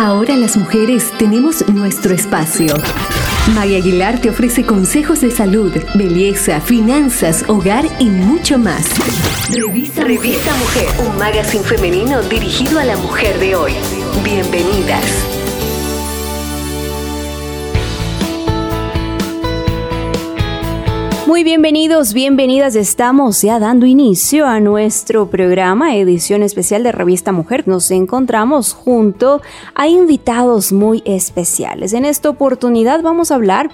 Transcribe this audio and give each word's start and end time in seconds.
Ahora 0.00 0.36
las 0.36 0.56
mujeres 0.56 1.10
tenemos 1.18 1.68
nuestro 1.70 2.14
espacio. 2.14 2.72
Maya 3.52 3.78
Aguilar 3.78 4.20
te 4.20 4.30
ofrece 4.30 4.64
consejos 4.64 5.20
de 5.20 5.32
salud, 5.32 5.72
belleza, 5.96 6.60
finanzas, 6.60 7.44
hogar 7.48 7.84
y 7.98 8.04
mucho 8.04 8.60
más. 8.60 8.90
Revista, 9.50 10.04
Revista 10.04 10.54
Mujer, 10.54 10.86
un 11.04 11.18
magazine 11.18 11.64
femenino 11.64 12.22
dirigido 12.22 12.78
a 12.78 12.84
la 12.84 12.96
mujer 12.96 13.40
de 13.40 13.56
hoy. 13.56 13.72
Bienvenidas. 14.22 15.37
Muy 21.28 21.44
bienvenidos, 21.44 22.14
bienvenidas. 22.14 22.74
Estamos 22.74 23.42
ya 23.42 23.58
dando 23.58 23.84
inicio 23.84 24.46
a 24.46 24.60
nuestro 24.60 25.28
programa, 25.28 25.94
edición 25.94 26.42
especial 26.42 26.82
de 26.82 26.90
Revista 26.90 27.32
Mujer. 27.32 27.68
Nos 27.68 27.90
encontramos 27.90 28.72
junto 28.72 29.42
a 29.74 29.88
invitados 29.88 30.72
muy 30.72 31.02
especiales. 31.04 31.92
En 31.92 32.06
esta 32.06 32.30
oportunidad 32.30 33.02
vamos 33.02 33.30
a 33.30 33.34
hablar 33.34 33.70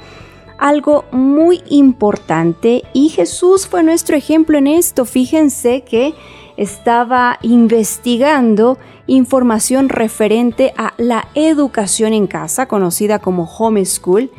algo 0.58 1.04
muy 1.12 1.62
importante 1.70 2.82
y 2.92 3.10
Jesús 3.10 3.68
fue 3.68 3.84
nuestro 3.84 4.16
ejemplo 4.16 4.58
en 4.58 4.66
esto. 4.66 5.04
Fíjense 5.04 5.82
que 5.82 6.12
estaba 6.56 7.38
investigando 7.42 8.78
información 9.06 9.90
referente 9.90 10.74
a 10.76 10.92
la 10.96 11.28
educación 11.36 12.14
en 12.14 12.26
casa, 12.26 12.66
conocida 12.66 13.20
como 13.20 13.44
homeschool 13.44 14.32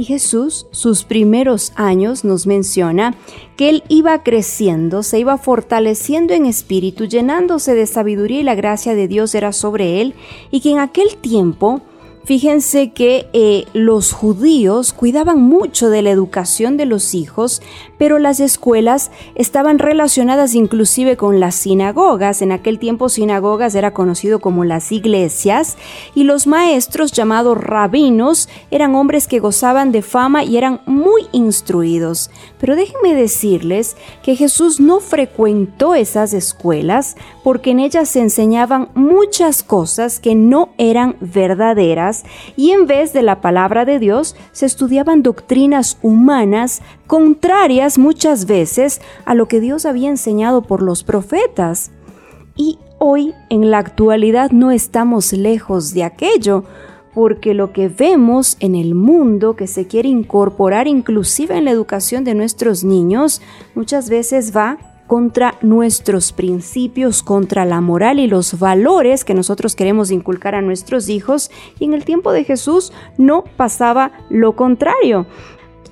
y 0.00 0.04
Jesús, 0.04 0.66
sus 0.70 1.04
primeros 1.04 1.72
años, 1.76 2.24
nos 2.24 2.46
menciona 2.46 3.14
que 3.58 3.68
él 3.68 3.84
iba 3.88 4.22
creciendo, 4.22 5.02
se 5.02 5.18
iba 5.18 5.36
fortaleciendo 5.36 6.32
en 6.32 6.46
espíritu, 6.46 7.04
llenándose 7.04 7.74
de 7.74 7.86
sabiduría 7.86 8.40
y 8.40 8.44
la 8.44 8.54
gracia 8.54 8.94
de 8.94 9.08
Dios 9.08 9.34
era 9.34 9.52
sobre 9.52 10.00
él, 10.00 10.14
y 10.50 10.60
que 10.60 10.70
en 10.70 10.78
aquel 10.78 11.16
tiempo 11.16 11.82
Fíjense 12.24 12.90
que 12.90 13.28
eh, 13.32 13.64
los 13.72 14.12
judíos 14.12 14.92
cuidaban 14.92 15.40
mucho 15.40 15.88
de 15.88 16.02
la 16.02 16.10
educación 16.10 16.76
de 16.76 16.84
los 16.84 17.14
hijos, 17.14 17.62
pero 17.98 18.18
las 18.18 18.40
escuelas 18.40 19.10
estaban 19.34 19.78
relacionadas 19.78 20.54
inclusive 20.54 21.16
con 21.16 21.40
las 21.40 21.54
sinagogas. 21.54 22.42
En 22.42 22.52
aquel 22.52 22.78
tiempo 22.78 23.08
sinagogas 23.08 23.74
era 23.74 23.94
conocido 23.94 24.38
como 24.38 24.64
las 24.64 24.92
iglesias 24.92 25.78
y 26.14 26.24
los 26.24 26.46
maestros 26.46 27.12
llamados 27.12 27.56
rabinos 27.56 28.50
eran 28.70 28.94
hombres 28.94 29.26
que 29.26 29.40
gozaban 29.40 29.90
de 29.90 30.02
fama 30.02 30.44
y 30.44 30.58
eran 30.58 30.82
muy 30.84 31.22
instruidos. 31.32 32.30
Pero 32.58 32.76
déjenme 32.76 33.14
decirles 33.14 33.96
que 34.22 34.36
Jesús 34.36 34.78
no 34.78 35.00
frecuentó 35.00 35.94
esas 35.94 36.34
escuelas 36.34 37.16
porque 37.42 37.70
en 37.70 37.80
ellas 37.80 38.10
se 38.10 38.20
enseñaban 38.20 38.90
muchas 38.94 39.62
cosas 39.62 40.20
que 40.20 40.34
no 40.34 40.68
eran 40.76 41.16
verdaderas 41.20 42.09
y 42.56 42.70
en 42.70 42.86
vez 42.86 43.12
de 43.12 43.22
la 43.22 43.40
palabra 43.40 43.84
de 43.84 43.98
Dios 43.98 44.36
se 44.52 44.66
estudiaban 44.66 45.22
doctrinas 45.22 45.98
humanas 46.02 46.82
contrarias 47.06 47.98
muchas 47.98 48.46
veces 48.46 49.00
a 49.24 49.34
lo 49.34 49.46
que 49.46 49.60
Dios 49.60 49.86
había 49.86 50.08
enseñado 50.08 50.62
por 50.62 50.82
los 50.82 51.04
profetas. 51.04 51.90
Y 52.56 52.78
hoy 52.98 53.34
en 53.48 53.70
la 53.70 53.78
actualidad 53.78 54.50
no 54.50 54.70
estamos 54.70 55.32
lejos 55.32 55.94
de 55.94 56.04
aquello, 56.04 56.64
porque 57.14 57.54
lo 57.54 57.72
que 57.72 57.88
vemos 57.88 58.56
en 58.60 58.74
el 58.74 58.94
mundo 58.94 59.56
que 59.56 59.66
se 59.66 59.86
quiere 59.86 60.08
incorporar 60.08 60.86
inclusive 60.86 61.56
en 61.56 61.64
la 61.64 61.72
educación 61.72 62.24
de 62.24 62.34
nuestros 62.34 62.84
niños 62.84 63.42
muchas 63.74 64.08
veces 64.08 64.56
va 64.56 64.78
contra 65.10 65.56
nuestros 65.60 66.30
principios, 66.30 67.24
contra 67.24 67.64
la 67.64 67.80
moral 67.80 68.20
y 68.20 68.28
los 68.28 68.60
valores 68.60 69.24
que 69.24 69.34
nosotros 69.34 69.74
queremos 69.74 70.12
inculcar 70.12 70.54
a 70.54 70.62
nuestros 70.62 71.08
hijos. 71.08 71.50
Y 71.80 71.86
en 71.86 71.94
el 71.94 72.04
tiempo 72.04 72.30
de 72.30 72.44
Jesús 72.44 72.92
no 73.18 73.42
pasaba 73.56 74.12
lo 74.28 74.54
contrario. 74.54 75.26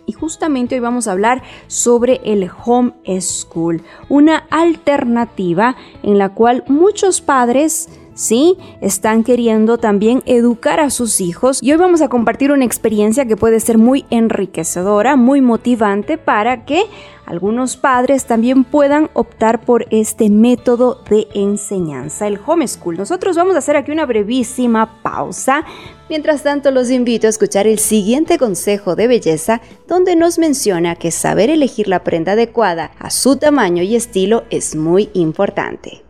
Y 0.07 0.13
justamente 0.13 0.77
hoy 0.77 0.81
vamos 0.81 1.09
a 1.09 1.13
hablar 1.13 1.43
sobre 1.67 2.21
el 2.23 2.49
home 2.65 2.93
school, 3.21 3.83
una 4.09 4.47
alternativa 4.51 5.75
en 6.05 6.17
la 6.17 6.29
cual 6.29 6.63
muchos 6.69 7.21
padres 7.21 7.89
¿sí? 8.19 8.59
Están 8.81 9.23
queriendo 9.23 9.79
también 9.79 10.23
educar 10.27 10.81
a 10.81 10.91
sus 10.91 11.21
hijos 11.21 11.61
y 11.63 11.73
hoy 11.73 11.79
vamos 11.79 12.03
a 12.03 12.09
compartir 12.09 12.51
una 12.51 12.65
experiencia 12.65 13.27
que 13.27 13.37
puede 13.37 13.61
ser 13.61 13.79
muy 13.79 14.05
enriquecedora, 14.11 15.17
muy 15.17 15.41
motivante 15.41 16.19
para 16.19 16.65
que 16.65 16.83
algunos 17.27 17.77
padres 17.77 18.25
también 18.25 18.65
puedan 18.65 19.11
optar 19.13 19.61
por 19.61 19.87
este 19.91 20.31
método 20.31 21.03
de 21.09 21.29
enseñanza, 21.35 22.27
el 22.27 22.41
homeschool. 22.45 22.97
Nosotros 22.97 23.37
vamos 23.37 23.55
a 23.55 23.59
hacer 23.59 23.77
aquí 23.77 23.93
una 23.93 24.07
brevísima 24.07 25.01
pausa. 25.03 25.65
Mientras 26.09 26.43
tanto, 26.43 26.71
los 26.71 26.91
invito 26.91 27.27
a 27.27 27.31
escuchar 27.31 27.67
el 27.67 27.79
siguiente 27.79 28.39
consejo 28.39 28.97
de 28.97 29.09
belleza 29.09 29.61
donde 29.87 30.17
nos 30.17 30.39
menciona 30.39 30.97
que 30.97 31.11
saber 31.11 31.51
elegir 31.51 31.87
la 31.87 32.03
prenda 32.03 32.33
adecuada 32.33 32.91
a 32.99 33.11
su 33.11 33.37
tamaño 33.37 33.83
y 33.83 33.95
estilo 33.95 34.45
es 34.51 34.75
muy 34.75 35.11
importante. 35.13 36.08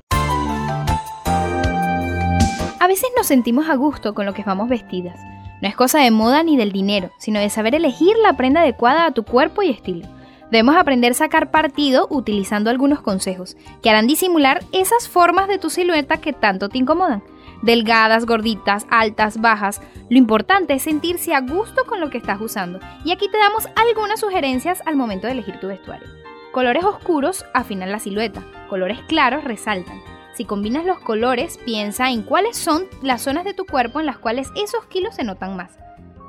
A 2.88 2.96
veces 2.96 3.10
nos 3.14 3.26
sentimos 3.26 3.68
a 3.68 3.74
gusto 3.74 4.14
con 4.14 4.24
lo 4.24 4.32
que 4.32 4.42
vamos 4.42 4.70
vestidas. 4.70 5.20
No 5.60 5.68
es 5.68 5.76
cosa 5.76 5.98
de 5.98 6.10
moda 6.10 6.42
ni 6.42 6.56
del 6.56 6.72
dinero, 6.72 7.10
sino 7.18 7.38
de 7.38 7.50
saber 7.50 7.74
elegir 7.74 8.16
la 8.16 8.32
prenda 8.32 8.62
adecuada 8.62 9.04
a 9.04 9.10
tu 9.10 9.24
cuerpo 9.24 9.62
y 9.62 9.68
estilo. 9.68 10.08
Debemos 10.50 10.74
aprender 10.74 11.12
a 11.12 11.14
sacar 11.14 11.50
partido 11.50 12.06
utilizando 12.08 12.70
algunos 12.70 13.02
consejos 13.02 13.58
que 13.82 13.90
harán 13.90 14.06
disimular 14.06 14.64
esas 14.72 15.06
formas 15.06 15.48
de 15.48 15.58
tu 15.58 15.68
silueta 15.68 16.16
que 16.16 16.32
tanto 16.32 16.70
te 16.70 16.78
incomodan. 16.78 17.22
Delgadas, 17.60 18.24
gorditas, 18.24 18.86
altas, 18.88 19.38
bajas. 19.38 19.82
Lo 20.08 20.16
importante 20.16 20.72
es 20.72 20.82
sentirse 20.82 21.34
a 21.34 21.42
gusto 21.42 21.84
con 21.84 22.00
lo 22.00 22.08
que 22.08 22.16
estás 22.16 22.40
usando. 22.40 22.80
Y 23.04 23.12
aquí 23.12 23.28
te 23.30 23.36
damos 23.36 23.68
algunas 23.76 24.20
sugerencias 24.20 24.80
al 24.86 24.96
momento 24.96 25.26
de 25.26 25.34
elegir 25.34 25.60
tu 25.60 25.66
vestuario. 25.66 26.08
Colores 26.52 26.84
oscuros 26.84 27.44
afinan 27.52 27.92
la 27.92 27.98
silueta, 27.98 28.42
colores 28.70 28.98
claros 29.08 29.44
resaltan. 29.44 30.00
Si 30.38 30.44
combinas 30.44 30.84
los 30.84 31.00
colores, 31.00 31.58
piensa 31.58 32.12
en 32.12 32.22
cuáles 32.22 32.56
son 32.56 32.84
las 33.02 33.22
zonas 33.22 33.44
de 33.44 33.54
tu 33.54 33.66
cuerpo 33.66 33.98
en 33.98 34.06
las 34.06 34.18
cuales 34.18 34.52
esos 34.54 34.84
kilos 34.84 35.16
se 35.16 35.24
notan 35.24 35.56
más. 35.56 35.76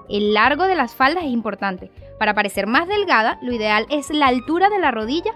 El 0.09 0.33
largo 0.33 0.63
de 0.63 0.73
las 0.73 0.95
faldas 0.95 1.25
es 1.25 1.29
importante. 1.29 1.91
Para 2.17 2.33
parecer 2.33 2.65
más 2.65 2.87
delgada, 2.87 3.37
lo 3.43 3.53
ideal 3.53 3.85
es 3.91 4.09
la 4.09 4.25
altura 4.25 4.69
de 4.69 4.79
la 4.79 4.89
rodilla 4.89 5.35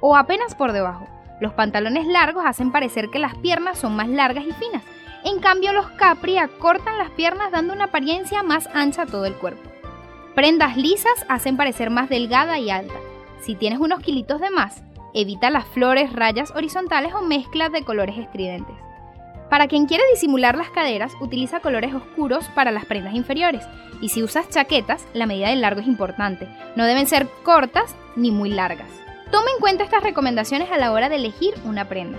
o 0.00 0.16
apenas 0.16 0.54
por 0.54 0.70
debajo. 0.70 1.08
Los 1.40 1.52
pantalones 1.54 2.06
largos 2.06 2.44
hacen 2.46 2.70
parecer 2.70 3.08
que 3.08 3.18
las 3.18 3.34
piernas 3.38 3.80
son 3.80 3.96
más 3.96 4.08
largas 4.08 4.44
y 4.44 4.52
finas. 4.52 4.84
En 5.24 5.40
cambio, 5.40 5.72
los 5.72 5.90
capri 5.90 6.38
acortan 6.38 6.98
las 6.98 7.10
piernas 7.10 7.50
dando 7.50 7.74
una 7.74 7.86
apariencia 7.86 8.44
más 8.44 8.68
ancha 8.72 9.02
a 9.02 9.06
todo 9.06 9.26
el 9.26 9.34
cuerpo. 9.34 9.68
Prendas 10.36 10.76
lisas 10.76 11.26
hacen 11.28 11.56
parecer 11.56 11.90
más 11.90 12.08
delgada 12.08 12.60
y 12.60 12.70
alta. 12.70 12.94
Si 13.40 13.56
tienes 13.56 13.80
unos 13.80 13.98
kilitos 13.98 14.40
de 14.40 14.50
más, 14.50 14.84
Evita 15.14 15.50
las 15.50 15.66
flores, 15.66 16.12
rayas 16.12 16.52
horizontales 16.52 17.12
o 17.14 17.22
mezclas 17.22 17.70
de 17.70 17.84
colores 17.84 18.16
estridentes. 18.16 18.76
Para 19.50 19.68
quien 19.68 19.84
quiere 19.84 20.04
disimular 20.10 20.56
las 20.56 20.70
caderas, 20.70 21.12
utiliza 21.20 21.60
colores 21.60 21.94
oscuros 21.94 22.46
para 22.54 22.70
las 22.70 22.86
prendas 22.86 23.14
inferiores. 23.14 23.62
Y 24.00 24.08
si 24.08 24.22
usas 24.22 24.48
chaquetas, 24.48 25.06
la 25.12 25.26
medida 25.26 25.50
del 25.50 25.60
largo 25.60 25.82
es 25.82 25.86
importante. 25.86 26.48
No 26.76 26.86
deben 26.86 27.06
ser 27.06 27.28
cortas 27.42 27.94
ni 28.16 28.30
muy 28.30 28.48
largas. 28.48 28.88
Toma 29.30 29.50
en 29.54 29.60
cuenta 29.60 29.84
estas 29.84 30.02
recomendaciones 30.02 30.70
a 30.70 30.78
la 30.78 30.92
hora 30.92 31.10
de 31.10 31.16
elegir 31.16 31.52
una 31.64 31.86
prenda. 31.86 32.18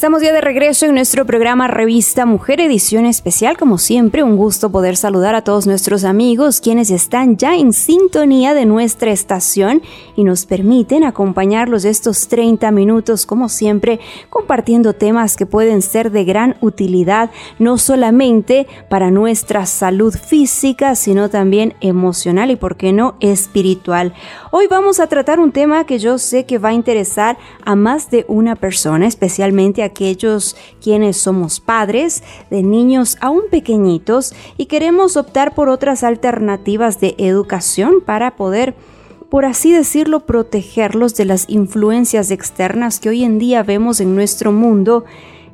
Estamos 0.00 0.22
ya 0.22 0.32
de 0.32 0.40
regreso 0.40 0.86
en 0.86 0.94
nuestro 0.94 1.26
programa 1.26 1.68
Revista 1.68 2.24
Mujer 2.24 2.62
Edición 2.62 3.04
Especial. 3.04 3.58
Como 3.58 3.76
siempre, 3.76 4.22
un 4.22 4.38
gusto 4.38 4.72
poder 4.72 4.96
saludar 4.96 5.34
a 5.34 5.44
todos 5.44 5.66
nuestros 5.66 6.04
amigos 6.04 6.62
quienes 6.62 6.90
están 6.90 7.36
ya 7.36 7.54
en 7.54 7.74
sintonía 7.74 8.54
de 8.54 8.64
nuestra 8.64 9.10
estación 9.10 9.82
y 10.16 10.24
nos 10.24 10.46
permiten 10.46 11.04
acompañarlos 11.04 11.84
estos 11.84 12.28
30 12.28 12.70
minutos, 12.70 13.26
como 13.26 13.50
siempre, 13.50 14.00
compartiendo 14.30 14.94
temas 14.94 15.36
que 15.36 15.44
pueden 15.44 15.82
ser 15.82 16.10
de 16.10 16.24
gran 16.24 16.56
utilidad, 16.62 17.30
no 17.58 17.76
solamente 17.76 18.66
para 18.88 19.10
nuestra 19.10 19.66
salud 19.66 20.14
física, 20.14 20.94
sino 20.94 21.28
también 21.28 21.74
emocional 21.82 22.50
y, 22.50 22.56
por 22.56 22.78
qué 22.78 22.94
no, 22.94 23.16
espiritual. 23.20 24.14
Hoy 24.50 24.66
vamos 24.66 24.98
a 24.98 25.08
tratar 25.08 25.40
un 25.40 25.52
tema 25.52 25.84
que 25.84 25.98
yo 25.98 26.16
sé 26.16 26.46
que 26.46 26.56
va 26.56 26.70
a 26.70 26.72
interesar 26.72 27.36
a 27.66 27.76
más 27.76 28.10
de 28.10 28.24
una 28.28 28.56
persona, 28.56 29.06
especialmente 29.06 29.89
aquellos 29.90 30.56
quienes 30.82 31.16
somos 31.16 31.60
padres 31.60 32.22
de 32.50 32.62
niños 32.62 33.16
aún 33.20 33.42
pequeñitos 33.50 34.34
y 34.56 34.66
queremos 34.66 35.16
optar 35.16 35.54
por 35.54 35.68
otras 35.68 36.02
alternativas 36.04 37.00
de 37.00 37.14
educación 37.18 38.00
para 38.04 38.36
poder 38.36 38.74
por 39.30 39.44
así 39.44 39.72
decirlo, 39.72 40.26
protegerlos 40.26 41.14
de 41.14 41.24
las 41.24 41.48
influencias 41.48 42.32
externas 42.32 42.98
que 42.98 43.10
hoy 43.10 43.22
en 43.22 43.38
día 43.38 43.62
vemos 43.62 44.00
en 44.00 44.16
nuestro 44.16 44.50
mundo. 44.50 45.04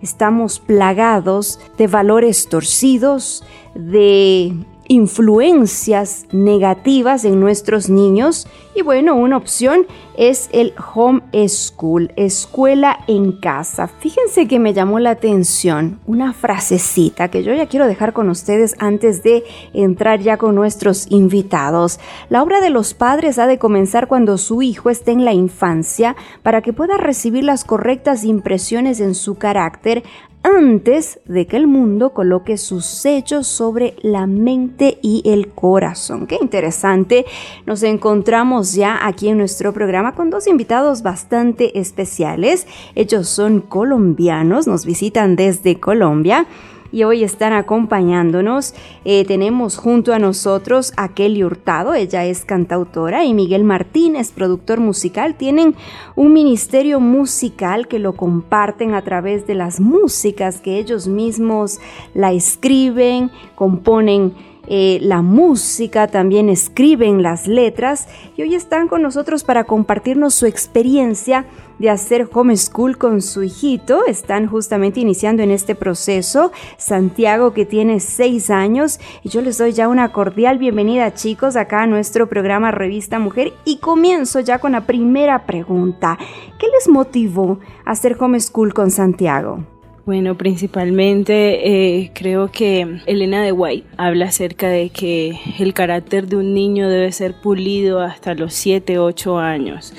Estamos 0.01 0.61
plagados 0.61 1.61
de 1.77 1.87
valores 1.87 2.49
torcidos, 2.49 3.45
de 3.75 4.55
influencias 4.89 6.27
negativas 6.33 7.25
en 7.25 7.41
nuestros 7.41 7.91
niños 7.91 8.47
y 8.75 8.83
bueno, 8.83 9.17
una 9.17 9.39
opción 9.39 9.87
es 10.19 10.51
el 10.53 10.75
home 10.95 11.23
school, 11.49 12.13
escuela 12.17 12.99
en 13.07 13.33
casa. 13.33 13.89
Fíjense 13.89 14.47
que 14.47 14.59
me 14.59 14.75
llamó 14.75 14.99
la 14.99 15.11
atención 15.11 15.99
una 16.07 16.35
frasecita 16.35 17.29
que 17.29 17.43
yo 17.43 17.55
ya 17.55 17.67
quiero 17.67 17.87
dejar 17.87 18.13
con 18.13 18.29
ustedes 18.29 18.75
antes 18.79 19.23
de 19.23 19.45
entrar 19.73 20.21
ya 20.21 20.37
con 20.37 20.55
nuestros 20.55 21.11
invitados. 21.11 22.01
La 22.29 22.43
obra 22.43 22.61
de 22.61 22.69
los 22.69 22.93
padres 22.93 23.39
ha 23.39 23.47
de 23.47 23.59
comenzar 23.59 24.09
cuando 24.09 24.37
su 24.37 24.61
hijo 24.61 24.91
esté 24.91 25.13
en 25.13 25.25
la 25.25 25.33
infancia 25.33 26.15
para 26.43 26.61
que 26.61 26.75
pueda 26.75 26.99
recibir 26.99 27.45
las 27.45 27.65
correctas 27.65 28.25
impresiones 28.25 29.01
en 29.01 29.15
su 29.15 29.37
carácter 29.37 30.03
antes 30.47 31.19
de 31.25 31.49
que 31.49 31.57
el 31.57 31.67
mundo 31.67 32.11
coloque 32.11 32.57
sus 32.57 32.85
sellos 32.87 33.49
sobre 33.49 33.97
la 34.03 34.29
mente 34.29 34.99
y 35.03 35.23
el 35.25 35.49
corazón. 35.49 36.29
Qué 36.29 36.39
interesante. 36.41 37.27
Nos 37.67 37.83
encontramos 37.83 38.73
ya 38.73 39.05
aquí 39.05 39.29
en 39.29 39.39
nuestro 39.39 39.73
programa 39.73 40.15
con 40.15 40.31
dos 40.31 40.47
invitados 40.47 41.03
bastante 41.03 41.81
especiales. 41.81 42.69
Ellos 42.95 43.29
son 43.29 43.61
colombianos, 43.61 44.69
nos 44.69 44.87
visitan 44.87 45.35
desde 45.35 45.81
Colombia 45.81 46.47
y 46.93 47.05
hoy 47.05 47.25
están 47.25 47.53
acompañándonos. 47.53 48.75
Eh, 49.05 49.25
tenemos 49.25 49.77
junto 49.77 50.13
a 50.13 50.19
nosotros 50.19 50.93
a 50.97 51.15
Kelly 51.15 51.45
Hurtado, 51.45 51.95
ella 51.95 52.25
es 52.25 52.45
cantautora, 52.45 53.25
y 53.25 53.35
Miguel 53.35 53.65
Martínez, 53.65 54.33
productor 54.33 54.81
musical. 54.81 55.35
Tienen 55.37 55.75
un 56.15 56.33
ministerio 56.33 57.01
musical 57.01 57.89
que 57.89 57.99
lo 57.99 58.15
comparten 58.15 58.95
a 58.95 59.03
través 59.03 59.47
de 59.47 59.55
las 59.55 59.81
músicas 59.81 60.61
que 60.61 60.79
ellos 60.79 61.09
mismos 61.09 61.79
la 62.15 62.33
escriben, 62.33 63.31
componen 63.55 64.35
eh, 64.67 64.99
la 65.03 65.23
música, 65.23 66.09
también 66.09 66.49
escriben 66.49 67.23
las 67.23 67.47
letras 67.47 68.09
y 68.37 68.43
hoy 68.43 68.55
están 68.55 68.89
con 68.89 69.03
nosotros 69.03 69.45
para 69.45 69.65
compartirnos 69.65 70.35
su 70.35 70.47
experiencia 70.47 71.47
de 71.79 71.91
hacer 71.91 72.29
homeschool 72.33 72.99
con 72.99 73.23
su 73.23 73.43
hijito. 73.43 74.07
Están 74.07 74.47
justamente 74.47 75.01
iniciando 75.01 75.43
en 75.43 75.51
este 75.51 75.75
proceso. 75.75 76.53
Santiago 76.79 77.53
que 77.53 77.67
tiene 77.67 78.01
seis 78.01 78.51
años 78.51 78.99
y 79.23 79.29
yo 79.29 79.41
les 79.41 79.59
doy 79.59 79.73
ya 79.73 79.89
una 79.89 80.13
cordial 80.13 80.59
bienvenida 80.59 81.15
chicos 81.15 81.57
acá 81.57 81.83
a 81.83 81.87
nuestro 81.87 82.29
programa 82.29 82.71
Revista 82.71 83.19
Mujer 83.19 83.53
y 83.65 83.79
comienzo 83.79 84.41
ya 84.41 84.59
con 84.59 84.73
la 84.73 84.87
primera 84.87 85.47
pregunta. 85.47 86.19
¿Qué 86.59 86.67
les 86.69 86.89
motivó 86.89 87.59
a 87.85 87.93
hacer 87.93 88.17
homeschool 88.19 88.73
con 88.73 88.91
Santiago? 88.91 89.76
Bueno, 90.07 90.37
principalmente 90.37 92.05
eh, 92.05 92.13
creo 92.15 92.53
que 92.53 93.01
Elena 93.07 93.43
de 93.43 93.51
White 93.51 93.89
habla 93.97 94.27
acerca 94.27 94.69
de 94.69 94.91
que 94.91 95.37
el 95.59 95.75
carácter 95.75 96.29
de 96.29 96.37
un 96.37 96.55
niño 96.55 96.89
debe 96.89 97.11
ser 97.11 97.35
pulido 97.35 97.99
hasta 97.99 98.35
los 98.35 98.55
7, 98.55 99.01
8 99.01 99.39
años. 99.39 99.95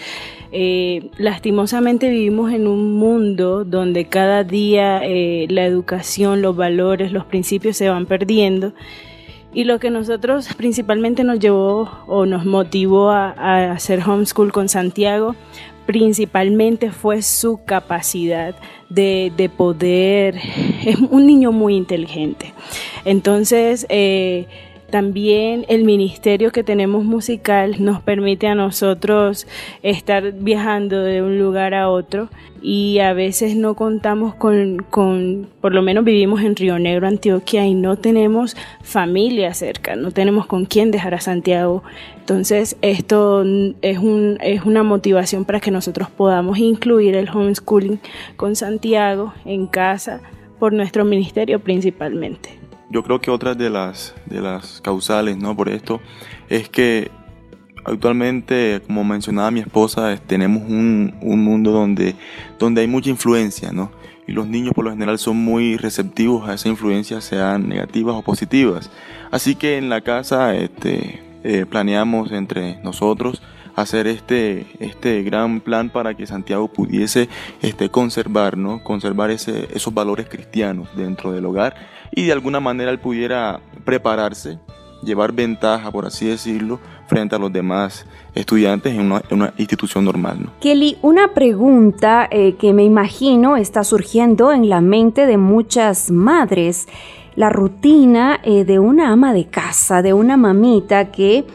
Eh, 0.54 1.09
lastimosamente 1.18 2.09
vivimos 2.09 2.54
en 2.54 2.68
un 2.68 2.94
mundo 2.94 3.65
donde 3.65 4.06
cada 4.06 4.45
día 4.45 5.01
eh, 5.04 5.45
la 5.50 5.65
educación, 5.65 6.42
los 6.42 6.56
valores, 6.56 7.12
los 7.12 7.25
principios 7.25 7.75
se 7.75 7.89
van 7.89 8.06
perdiendo. 8.06 8.71
Y 9.53 9.65
lo 9.65 9.77
que 9.77 9.89
nosotros 9.89 10.48
principalmente 10.56 11.25
nos 11.25 11.39
llevó 11.39 11.89
o 12.07 12.25
nos 12.25 12.45
motivó 12.45 13.10
a, 13.10 13.31
a 13.31 13.71
hacer 13.74 14.00
homeschool 14.07 14.53
con 14.53 14.69
Santiago 14.69 15.36
principalmente 15.88 16.92
fue 16.92 17.24
su 17.24 17.63
capacidad 17.63 18.54
de, 18.89 19.50
poder, 19.57 20.36
es 20.86 21.00
un 21.10 21.25
niño 21.25 21.51
muy 21.51 21.75
inteligente. 21.75 22.54
Entonces, 23.06 23.88
eh, 23.89 24.45
también 24.89 25.66
el 25.68 25.84
ministerio 25.84 26.51
que 26.51 26.63
tenemos 26.63 27.04
musical 27.04 27.75
nos 27.80 28.01
permite 28.01 28.48
a 28.48 28.56
nosotros 28.56 29.48
estar 29.84 30.31
viajando 30.31 31.01
de 31.01 31.22
un 31.22 31.38
lugar 31.38 31.74
a 31.74 31.89
otro 31.89 32.30
y 32.62 33.00
a 33.00 33.13
veces 33.13 33.56
no 33.56 33.75
contamos 33.75 34.34
con, 34.36 34.78
con, 34.89 35.48
por 35.62 35.74
lo 35.74 35.81
menos 35.81 36.04
vivimos 36.06 36.42
en 36.42 36.56
Río 36.56 36.80
Negro, 36.80 37.07
Antioquia 37.07 37.66
y 37.66 37.74
no 37.74 37.98
tenemos 37.98 38.56
familia 38.81 39.54
cerca, 39.54 39.95
no 39.95 40.12
tenemos 40.12 40.45
con 40.45 40.66
quién 40.66 40.92
dejar 40.92 41.13
a 41.13 41.22
Santiago. 41.22 41.84
Entonces 42.19 42.78
esto 42.81 43.44
es, 43.81 43.98
un, 44.00 44.38
es 44.42 44.63
una 44.63 44.84
motivación 44.84 45.45
para 45.45 45.60
que 45.60 45.72
nosotros 45.72 46.10
podamos 46.10 46.57
incluir 46.57 47.16
el 47.16 47.30
homeschooling 47.30 48.00
con 48.38 48.56
Santiago 48.56 49.34
en 49.45 49.68
casa 49.68 50.22
por 50.60 50.74
nuestro 50.74 51.06
ministerio 51.06 51.60
principalmente. 51.60 52.56
Yo 52.89 53.04
creo 53.04 53.19
que 53.19 53.31
otra 53.31 53.54
de 53.54 53.69
las, 53.69 54.16
de 54.25 54.42
las 54.42 54.81
causales 54.81 55.38
¿no? 55.38 55.56
por 55.56 55.69
esto 55.69 56.00
es 56.50 56.69
que 56.69 57.12
actualmente, 57.84 58.81
como 58.86 59.04
mencionaba 59.04 59.51
mi 59.51 59.60
esposa, 59.60 60.16
tenemos 60.25 60.63
un, 60.63 61.16
un, 61.22 61.44
mundo 61.44 61.72
donde, 61.72 62.16
donde 62.60 62.81
hay 62.81 62.88
mucha 62.88 63.10
influencia, 63.10 63.72
¿no? 63.72 63.92
Y 64.28 64.34
los 64.34 64.48
niños 64.48 64.74
por 64.74 64.84
lo 64.84 64.92
general 64.92 65.18
son 65.19 65.38
muy 65.38 65.78
receptivos 65.78 66.50
a 66.50 66.54
esa 66.54 66.68
influencia, 66.68 67.22
sean 67.22 67.69
negativas 67.69 68.16
o 68.16 68.22
positivas. 68.22 68.92
Así 69.31 69.56
que 69.56 69.78
en 69.78 69.89
la 69.89 70.01
casa 70.01 70.54
este, 70.54 71.22
eh, 71.44 71.66
planeamos 71.66 72.31
entre 72.34 72.78
nosotros 72.84 73.42
hacer 73.77 74.07
este, 74.07 74.65
este 74.79 75.21
gran 75.21 75.62
plan 75.62 75.91
para 75.91 76.15
que 76.15 76.25
Santiago 76.25 76.68
pudiese 76.68 77.29
este, 77.62 77.89
conservar, 77.89 78.57
¿no? 78.57 78.83
conservar 78.83 79.29
ese, 79.29 79.68
esos 79.71 79.94
valores 79.94 80.27
cristianos 80.27 80.89
dentro 80.97 81.31
del 81.31 81.45
hogar 81.45 81.75
y 82.12 82.25
de 82.25 82.31
alguna 82.31 82.59
manera 82.59 82.89
él 82.89 82.97
pudiera 82.97 83.59
prepararse, 83.85 84.57
llevar 85.03 85.31
ventaja, 85.31 85.91
por 85.91 86.07
así 86.07 86.25
decirlo, 86.25 86.79
frente 87.06 87.35
a 87.35 87.39
los 87.39 87.53
demás 87.53 88.07
estudiantes 88.33 88.95
en 88.95 89.12
una, 89.29 89.53
institución 89.59 90.06
normal. 90.06 90.38
¿no? 90.45 90.51
Kelly, 90.59 90.97
una 91.03 91.35
pregunta 91.35 92.27
eh, 92.31 92.56
que 92.56 92.74
me 92.74 92.83
imagino 92.83 93.57
está 93.57 93.83
surgiendo 93.83 94.53
en 94.53 94.69
la 94.69 94.81
mente 94.81 95.27
de 95.27 95.38
muchas 95.38 96.09
madres, 96.09 96.88
la 97.35 97.51
rutina 97.51 98.39
eh, 98.41 98.65
de 98.65 98.79
una 98.79 99.12
ama 99.12 99.33
de 99.33 99.45
casa, 99.45 100.01
de 100.01 100.13
una 100.13 100.35
mamita 100.35 101.12
que 101.12 101.45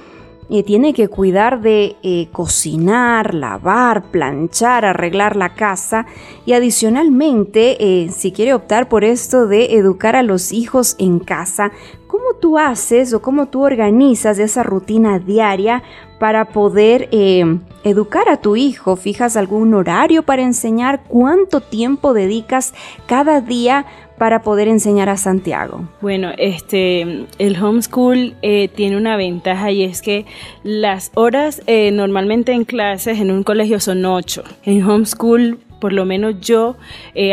eh, 0.53 0.63
tiene 0.63 0.93
que 0.93 1.09
cuidar 1.09 1.61
de 1.61 2.29
cocinar, 2.31 3.35
lavar, 3.35 4.11
planchar, 4.11 4.85
arreglar 4.85 5.35
la 5.35 5.55
casa 5.55 6.07
y 6.47 6.53
adicionalmente, 6.53 8.09
si 8.13 8.33
quiere 8.33 8.55
optar 8.55 8.89
por 8.89 9.03
esto 9.03 9.47
de 9.47 9.75
educar 9.77 10.15
a 10.15 10.23
los 10.23 10.53
hijos 10.53 10.95
en 10.99 11.19
casa, 11.19 11.73
¿Cómo 12.13 12.35
tú 12.35 12.59
haces 12.59 13.15
o 13.15 13.23
cómo 13.23 13.47
tú 13.47 13.65
organizas 13.65 14.39
esa 14.39 14.63
rutina 14.63 15.19
diaria 15.19 15.83
para 16.19 16.45
poder 16.45 17.09
eh, 17.11 17.59
educar 17.85 18.29
a 18.29 18.37
tu 18.37 18.55
hijo? 18.55 18.97
¿Fijas 18.97 19.35
algún 19.35 19.73
horario 19.73 20.23
para 20.23 20.43
enseñar? 20.43 21.05
¿Cuánto 21.09 21.63
tiempo 21.63 22.13
dedicas 22.13 22.75
cada 23.07 23.41
día 23.41 23.87
para 24.23 24.43
poder 24.43 24.69
enseñar 24.69 25.09
a 25.09 25.17
Santiago? 25.17 25.81
Bueno, 26.01 26.31
este, 26.39 27.27
el 27.41 27.61
homeschool 27.61 28.37
eh, 28.43 28.69
tiene 28.69 28.97
una 28.97 29.17
ventaja 29.17 29.73
y 29.73 29.83
es 29.83 30.01
que 30.01 30.27
las 30.63 31.11
horas 31.15 31.61
eh, 31.67 31.91
normalmente 31.91 32.53
en 32.53 32.65
clases 32.65 33.19
en 33.19 33.33
un 33.33 33.43
colegio 33.43 33.81
son 33.81 34.05
ocho. 34.05 34.45
En 34.63 34.89
homeschool, 34.89 35.59
por 35.81 35.93
lo 35.93 36.05
menos 36.05 36.41
yo 36.41 36.77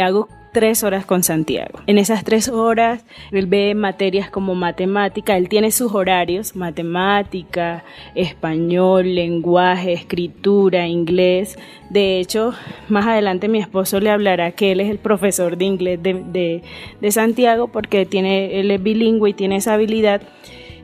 hago 0.01 0.29
tres 0.51 0.84
horas 0.84 1.06
con 1.06 1.24
Santiago. 1.24 1.79
En 1.88 1.98
esas 1.98 2.24
tres 2.24 2.50
horas 2.50 3.06
él 3.32 3.46
ve 3.48 3.75
materias 3.75 4.29
como 4.29 4.56
matemática, 4.56 5.38
él 5.38 5.50
tiene 5.50 5.72
sus 5.72 5.94
horarios, 5.94 6.56
matemática, 6.56 7.84
español, 8.15 9.15
lenguaje, 9.15 9.94
escritura, 9.94 10.88
inglés. 10.88 11.58
De 11.89 12.20
hecho, 12.20 12.53
más 12.88 13.08
adelante 13.08 13.48
mi 13.48 13.60
esposo 13.60 14.00
le 14.00 14.10
hablará 14.10 14.51
que 14.51 14.72
él 14.72 14.79
es 14.79 14.89
el 14.89 14.98
profesor 14.98 15.58
de 15.58 15.65
inglés 15.65 16.00
de, 16.01 16.63
de 17.00 17.12
Santiago 17.12 17.68
porque 17.68 18.06
tiene, 18.06 18.60
él 18.60 18.72
es 18.72 18.82
bilingüe 18.82 19.32
y 19.32 19.34
tiene 19.34 19.58
esa 19.58 19.74
habilidad. 19.74 20.22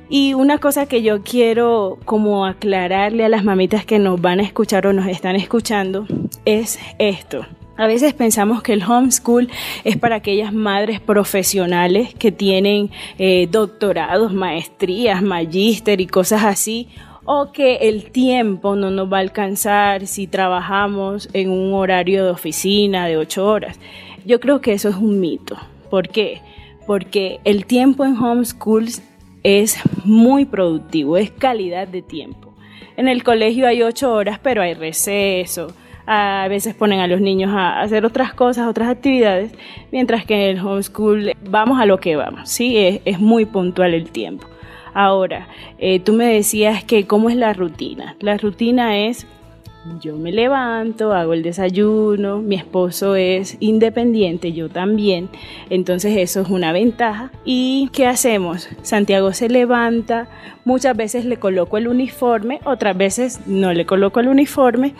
Y 0.07 0.35
una 0.35 0.59
cosa 0.59 0.85
que 0.85 1.01
yo 1.01 1.23
quiero 1.23 1.97
como 2.05 2.45
aclararle 2.45 3.25
a 3.25 3.29
las 3.29 3.43
mamitas 3.43 3.85
que 3.85 3.97
nos 3.97 4.21
van 4.21 4.39
a 4.39 4.43
escuchar 4.43 4.85
o 4.85 4.93
nos 4.93 5.07
están 5.07 5.35
escuchando 5.35 6.05
es 6.45 6.77
esto. 6.99 7.45
A 7.77 7.87
veces 7.87 8.13
pensamos 8.13 8.63
que 8.63 8.71
el 8.71 8.83
homeschool 8.83 9.49
es 9.83 9.97
para 9.97 10.15
aquellas 10.15 10.53
madres 10.53 11.01
profesionales 11.01 12.13
que 12.13 12.31
tienen 12.31 12.89
eh, 13.17 13.49
doctorados, 13.51 14.31
maestrías, 14.31 15.21
magíster 15.21 15.99
y 15.99 16.07
cosas 16.07 16.45
así, 16.45 16.87
o 17.25 17.51
que 17.51 17.75
el 17.89 18.11
tiempo 18.11 18.77
no 18.77 18.91
nos 18.91 19.11
va 19.11 19.17
a 19.17 19.21
alcanzar 19.21 20.07
si 20.07 20.25
trabajamos 20.25 21.27
en 21.33 21.49
un 21.49 21.73
horario 21.73 22.23
de 22.23 22.31
oficina 22.31 23.07
de 23.07 23.17
ocho 23.17 23.45
horas. 23.45 23.77
Yo 24.25 24.39
creo 24.39 24.61
que 24.61 24.71
eso 24.71 24.87
es 24.87 24.95
un 24.95 25.19
mito. 25.19 25.57
¿Por 25.89 26.07
qué? 26.07 26.41
Porque 26.87 27.41
el 27.43 27.65
tiempo 27.65 28.05
en 28.05 28.15
homeschool 28.15 28.87
es 29.43 29.77
muy 30.05 30.45
productivo, 30.45 31.17
es 31.17 31.29
calidad 31.29 31.89
de 31.89 32.01
tiempo. 32.01 32.53
En 32.95 33.09
el 33.09 33.23
colegio 33.23 33.67
hay 33.67 33.81
ocho 33.81 34.13
horas, 34.13 34.39
pero 34.41 34.61
hay 34.61 34.75
receso 34.75 35.73
a 36.07 36.47
veces 36.49 36.75
ponen 36.75 36.99
a 36.99 37.07
los 37.07 37.21
niños 37.21 37.51
a 37.53 37.81
hacer 37.81 38.05
otras 38.05 38.33
cosas, 38.33 38.67
otras 38.67 38.89
actividades, 38.89 39.51
mientras 39.91 40.25
que 40.25 40.35
en 40.35 40.57
el 40.57 40.65
homeschool 40.65 41.33
vamos 41.49 41.79
a 41.79 41.85
lo 41.85 41.99
que 41.99 42.15
vamos, 42.15 42.49
¿sí? 42.49 42.99
Es, 43.05 43.19
muy 43.19 43.45
puntual 43.45 43.93
el 43.93 44.11
tiempo. 44.11 44.47
Ahora, 44.93 45.47
eh, 45.77 45.99
tú 45.99 46.13
me 46.13 46.25
decías 46.25 46.83
que 46.83 47.05
cómo 47.07 47.29
es 47.29 47.35
la 47.35 47.53
rutina. 47.53 48.15
La 48.19 48.37
rutina 48.37 48.97
es 48.97 49.27
yo 50.01 50.17
me 50.17 50.31
levanto, 50.31 51.13
hago 51.13 51.33
el 51.33 51.43
desayuno, 51.43 52.39
mi 52.39 52.55
esposo 52.55 53.15
es 53.15 53.57
independiente, 53.59 54.51
yo 54.51 54.69
también, 54.69 55.29
entonces 55.69 56.17
eso 56.17 56.41
es 56.41 56.49
una 56.49 56.71
ventaja. 56.71 57.31
¿Y 57.43 57.89
qué 57.93 58.07
hacemos? 58.07 58.67
Santiago 58.81 59.33
se 59.33 59.49
levanta, 59.49 60.27
muchas 60.65 60.97
veces 60.97 61.25
le 61.25 61.37
coloco 61.37 61.77
el 61.77 61.87
uniforme, 61.87 62.59
otras 62.65 62.97
veces 62.97 63.41
no 63.45 63.73
le 63.73 63.85
coloco 63.85 64.19
el 64.19 64.27
uniforme 64.27 64.93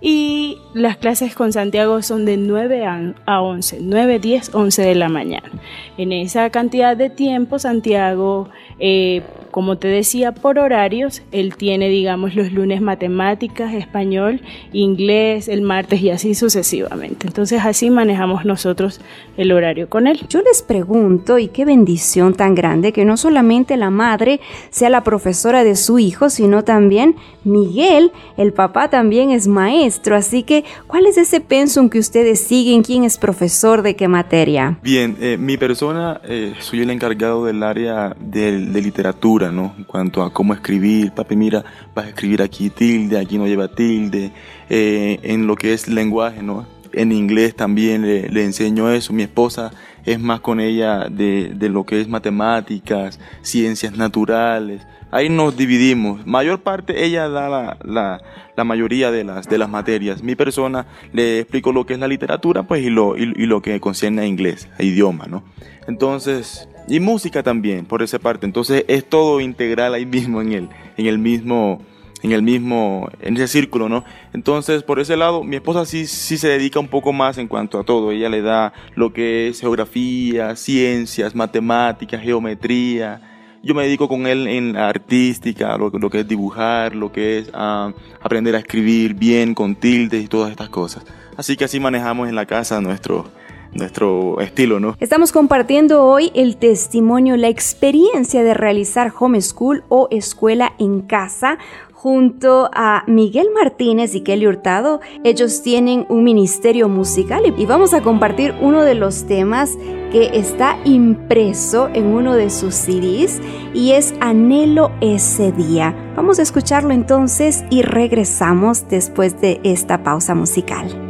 y 0.00 0.58
las 0.74 0.96
clases 0.96 1.34
con 1.34 1.52
Santiago 1.52 2.02
son 2.02 2.24
de 2.24 2.36
9 2.36 2.86
a 3.26 3.42
11, 3.42 3.78
9, 3.82 4.18
10, 4.18 4.54
11 4.54 4.82
de 4.82 4.94
la 4.94 5.08
mañana. 5.08 5.50
En 5.98 6.12
esa 6.12 6.48
cantidad 6.50 6.96
de 6.96 7.10
tiempo 7.10 7.58
Santiago... 7.58 8.48
Eh, 8.78 9.22
como 9.50 9.78
te 9.78 9.88
decía, 9.88 10.32
por 10.32 10.58
horarios, 10.58 11.22
él 11.32 11.56
tiene, 11.56 11.88
digamos, 11.88 12.34
los 12.34 12.52
lunes 12.52 12.80
matemáticas, 12.80 13.74
español, 13.74 14.40
inglés, 14.72 15.48
el 15.48 15.62
martes 15.62 16.00
y 16.00 16.10
así 16.10 16.34
sucesivamente. 16.34 17.26
Entonces 17.26 17.62
así 17.64 17.90
manejamos 17.90 18.44
nosotros 18.44 19.00
el 19.36 19.52
horario 19.52 19.88
con 19.88 20.06
él. 20.06 20.20
Yo 20.28 20.40
les 20.42 20.62
pregunto, 20.62 21.38
y 21.38 21.48
qué 21.48 21.64
bendición 21.64 22.34
tan 22.34 22.54
grande 22.54 22.92
que 22.92 23.04
no 23.04 23.16
solamente 23.16 23.76
la 23.76 23.90
madre 23.90 24.40
sea 24.70 24.90
la 24.90 25.02
profesora 25.02 25.64
de 25.64 25.76
su 25.76 25.98
hijo, 25.98 26.30
sino 26.30 26.64
también 26.64 27.16
Miguel, 27.44 28.12
el 28.36 28.52
papá 28.52 28.90
también 28.90 29.30
es 29.30 29.48
maestro. 29.48 30.16
Así 30.16 30.42
que, 30.42 30.64
¿cuál 30.86 31.06
es 31.06 31.16
ese 31.16 31.40
pensum 31.40 31.88
que 31.88 31.98
ustedes 31.98 32.40
siguen? 32.40 32.82
¿Quién 32.82 33.04
es 33.04 33.18
profesor 33.18 33.82
de 33.82 33.96
qué 33.96 34.08
materia? 34.08 34.78
Bien, 34.82 35.16
eh, 35.20 35.36
mi 35.38 35.56
persona, 35.56 36.20
eh, 36.24 36.54
soy 36.58 36.82
el 36.82 36.90
encargado 36.90 37.44
del 37.46 37.62
área 37.62 38.14
de 38.20 38.52
literatura 38.52 39.39
en 39.46 39.84
cuanto 39.84 40.22
a 40.22 40.32
cómo 40.32 40.52
escribir. 40.54 41.12
Papi, 41.12 41.36
mira, 41.36 41.64
vas 41.94 42.06
a 42.06 42.08
escribir 42.08 42.42
aquí 42.42 42.70
tilde, 42.70 43.18
aquí 43.18 43.38
no 43.38 43.46
lleva 43.46 43.68
tilde. 43.68 44.32
Eh, 44.68 45.18
en 45.22 45.46
lo 45.46 45.56
que 45.56 45.72
es 45.72 45.88
lenguaje, 45.88 46.42
¿no? 46.42 46.66
En 46.92 47.12
inglés 47.12 47.54
también 47.54 48.02
le, 48.02 48.44
enseño 48.44 48.90
eso. 48.90 49.12
Mi 49.12 49.22
esposa 49.22 49.70
es 50.04 50.18
más 50.18 50.40
con 50.40 50.60
ella 50.60 51.08
de, 51.08 51.54
lo 51.70 51.84
que 51.84 52.00
es 52.00 52.08
matemáticas, 52.08 53.20
ciencias 53.42 53.96
naturales. 53.96 54.86
Ahí 55.12 55.28
nos 55.28 55.56
dividimos. 55.56 56.26
Mayor 56.26 56.60
parte 56.60 57.04
ella 57.04 57.28
da 57.28 57.76
la, 57.84 58.64
mayoría 58.64 59.10
de 59.10 59.24
las, 59.24 59.48
de 59.48 59.58
las 59.58 59.70
materias. 59.70 60.22
Mi 60.22 60.34
persona 60.34 60.86
le 61.12 61.40
explico 61.40 61.72
lo 61.72 61.86
que 61.86 61.94
es 61.94 62.00
la 62.00 62.08
literatura 62.08 62.64
pues, 62.64 62.82
y, 62.82 62.90
lo, 62.90 63.16
y, 63.16 63.46
lo 63.46 63.62
que 63.62 63.80
concierne 63.80 64.22
a 64.22 64.26
inglés, 64.26 64.68
a 64.78 64.82
idioma. 64.82 65.26
¿no? 65.26 65.44
Entonces, 65.86 66.68
y 66.90 66.98
música 66.98 67.42
también, 67.42 67.86
por 67.86 68.02
esa 68.02 68.18
parte. 68.18 68.46
Entonces 68.46 68.84
es 68.88 69.08
todo 69.08 69.40
integral 69.40 69.94
ahí 69.94 70.04
mismo 70.04 70.42
en 70.42 70.52
el, 70.52 70.68
en 70.96 71.06
el 71.06 71.18
mismo, 71.18 71.80
en 72.22 72.32
el 72.32 72.42
mismo, 72.42 73.08
en 73.20 73.36
ese 73.36 73.46
círculo, 73.46 73.88
¿no? 73.88 74.04
Entonces, 74.32 74.82
por 74.82 74.98
ese 74.98 75.16
lado, 75.16 75.44
mi 75.44 75.56
esposa 75.56 75.86
sí, 75.86 76.06
sí 76.06 76.36
se 76.36 76.48
dedica 76.48 76.80
un 76.80 76.88
poco 76.88 77.12
más 77.12 77.38
en 77.38 77.46
cuanto 77.46 77.78
a 77.78 77.84
todo. 77.84 78.10
Ella 78.10 78.28
le 78.28 78.42
da 78.42 78.72
lo 78.96 79.12
que 79.12 79.48
es 79.48 79.60
geografía, 79.60 80.56
ciencias, 80.56 81.34
matemáticas, 81.34 82.20
geometría. 82.20 83.20
Yo 83.62 83.74
me 83.74 83.84
dedico 83.84 84.08
con 84.08 84.26
él 84.26 84.48
en 84.48 84.76
artística, 84.76 85.76
lo, 85.76 85.90
lo 85.90 86.10
que 86.10 86.20
es 86.20 86.28
dibujar, 86.28 86.96
lo 86.96 87.12
que 87.12 87.38
es 87.38 87.50
ah, 87.54 87.92
aprender 88.20 88.56
a 88.56 88.58
escribir 88.58 89.14
bien, 89.14 89.54
con 89.54 89.76
tildes 89.76 90.24
y 90.24 90.26
todas 90.26 90.50
estas 90.50 90.70
cosas. 90.70 91.04
Así 91.36 91.56
que 91.56 91.64
así 91.64 91.78
manejamos 91.78 92.28
en 92.28 92.34
la 92.34 92.46
casa 92.46 92.80
nuestro, 92.80 93.30
nuestro 93.72 94.40
estilo, 94.40 94.80
¿no? 94.80 94.96
Estamos 95.00 95.32
compartiendo 95.32 96.04
hoy 96.04 96.30
el 96.34 96.56
testimonio, 96.56 97.36
la 97.36 97.48
experiencia 97.48 98.42
de 98.42 98.54
realizar 98.54 99.12
homeschool 99.18 99.84
o 99.88 100.08
escuela 100.10 100.72
en 100.78 101.02
casa 101.02 101.58
junto 102.00 102.70
a 102.72 103.04
Miguel 103.06 103.48
Martínez 103.54 104.14
y 104.14 104.22
Kelly 104.22 104.46
Hurtado. 104.46 105.00
Ellos 105.22 105.62
tienen 105.62 106.06
un 106.08 106.24
ministerio 106.24 106.88
musical 106.88 107.42
y 107.56 107.66
vamos 107.66 107.92
a 107.92 108.00
compartir 108.00 108.54
uno 108.62 108.82
de 108.82 108.94
los 108.94 109.26
temas 109.26 109.76
que 110.10 110.30
está 110.32 110.78
impreso 110.84 111.90
en 111.92 112.06
uno 112.06 112.36
de 112.36 112.48
sus 112.48 112.74
CDs 112.74 113.40
y 113.74 113.92
es 113.92 114.14
Anhelo 114.20 114.90
ese 115.02 115.52
día. 115.52 115.94
Vamos 116.16 116.38
a 116.38 116.42
escucharlo 116.42 116.92
entonces 116.92 117.64
y 117.68 117.82
regresamos 117.82 118.88
después 118.88 119.38
de 119.42 119.60
esta 119.62 120.02
pausa 120.02 120.34
musical. 120.34 121.09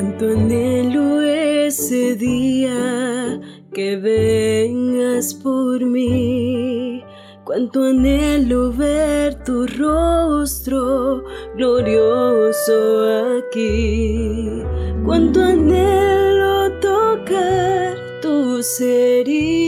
Cuánto 0.00 0.24
anhelo 0.30 1.20
ese 1.20 2.16
día 2.16 3.38
que 3.70 3.96
vengas 3.96 5.34
por 5.34 5.84
mí. 5.84 7.04
Cuánto 7.44 7.84
anhelo 7.84 8.72
ver 8.72 9.34
tu 9.44 9.66
rostro 9.66 11.22
glorioso 11.54 13.36
aquí. 13.40 14.62
Cuánto 15.04 15.42
anhelo 15.42 16.80
tocar 16.80 17.98
tus 18.22 18.80
heridas, 18.80 19.60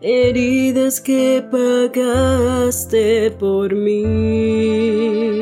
heridas 0.00 1.00
que 1.00 1.44
pagaste 1.50 3.32
por 3.32 3.74
mí 3.74 5.41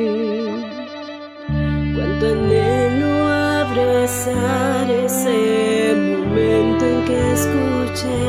abrazar 4.11 4.91
ese 4.91 5.95
momento 5.95 6.85
en 6.85 7.05
que 7.05 7.33
escuché 7.33 8.23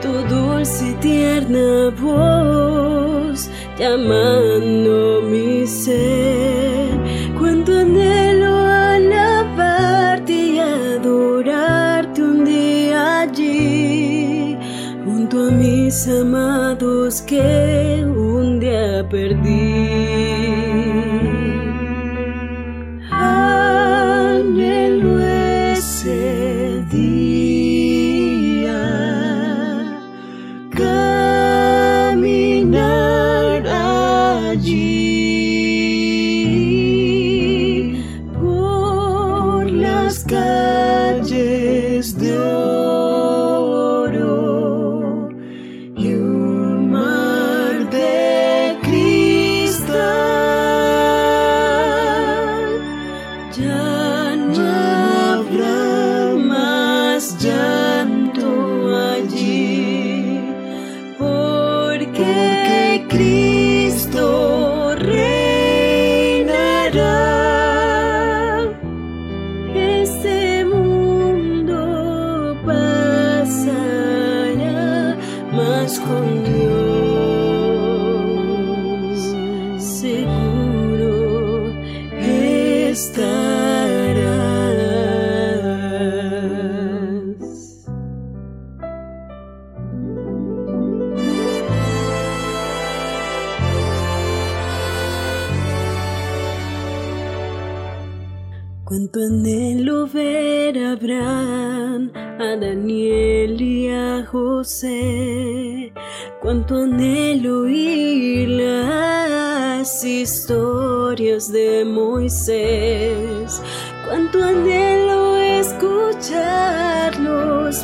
tu 0.00 0.12
dulce 0.34 0.90
y 0.90 0.94
tierna 0.94 1.90
voz 2.00 3.50
llamando 3.78 5.22
mi 5.22 5.66
ser. 5.66 6.90
Cuánto 7.38 7.72
anhelo 7.78 8.54
alabarte 8.56 10.32
y 10.32 10.58
adorarte 10.58 12.22
un 12.22 12.44
día 12.44 13.20
allí, 13.20 14.56
junto 15.04 15.48
a 15.48 15.50
mis 15.50 16.06
amados 16.08 17.22
que 17.22 18.04
un 18.06 18.60
día 18.60 19.06
perdí. 19.08 19.59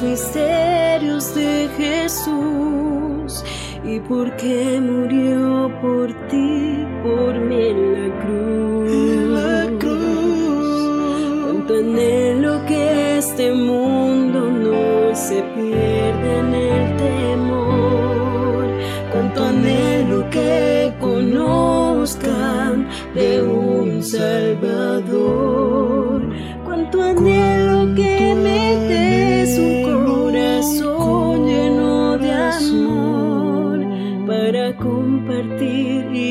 Misterios 0.06 1.34
de 1.34 1.68
Jesús 1.76 3.44
y 3.84 3.98
por 4.00 4.34
qué 4.36 4.80
murió 4.80 5.70
por 5.82 6.06
ti, 6.28 6.86
por 7.02 7.32
mí 7.40 7.60
en 7.72 7.80
la 7.96 8.08
cruz. 8.22 8.92
En 8.92 9.34
la 9.34 9.78
cruz. 9.78 11.42
Cuánto 11.44 11.74
anhelo 11.74 12.64
que 12.66 13.18
este 13.18 13.52
mundo 13.52 14.40
no 14.66 15.14
se 15.14 15.42
pierda 15.54 16.30
en 16.42 16.54
el 16.54 16.96
temor. 17.04 18.64
Cuánto 19.12 19.44
anhelo 19.44 20.18
que 20.30 20.94
conozcan 21.00 22.88
de 23.14 23.42
un 23.42 24.02
Salvador. 24.02 25.75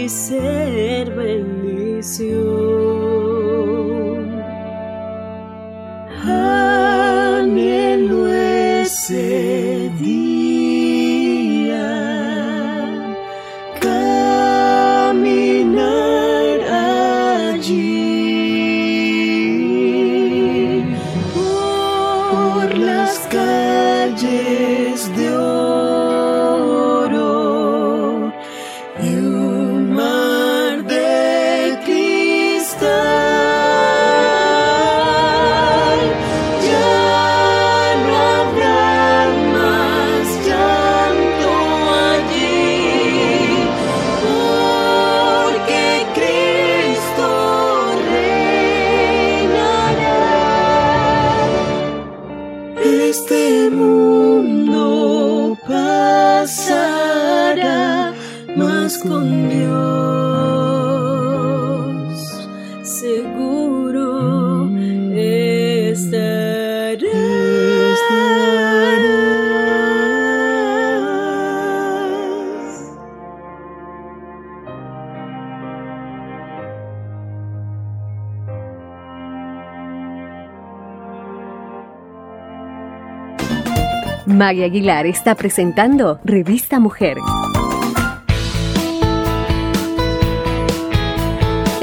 Ser 0.10 1.10
bendición. 1.16 2.45
Maggie 84.25 84.63
Aguilar 84.63 85.05
está 85.05 85.36
presentando 85.36 86.20
Revista 86.24 86.79
Mujer. 86.79 87.17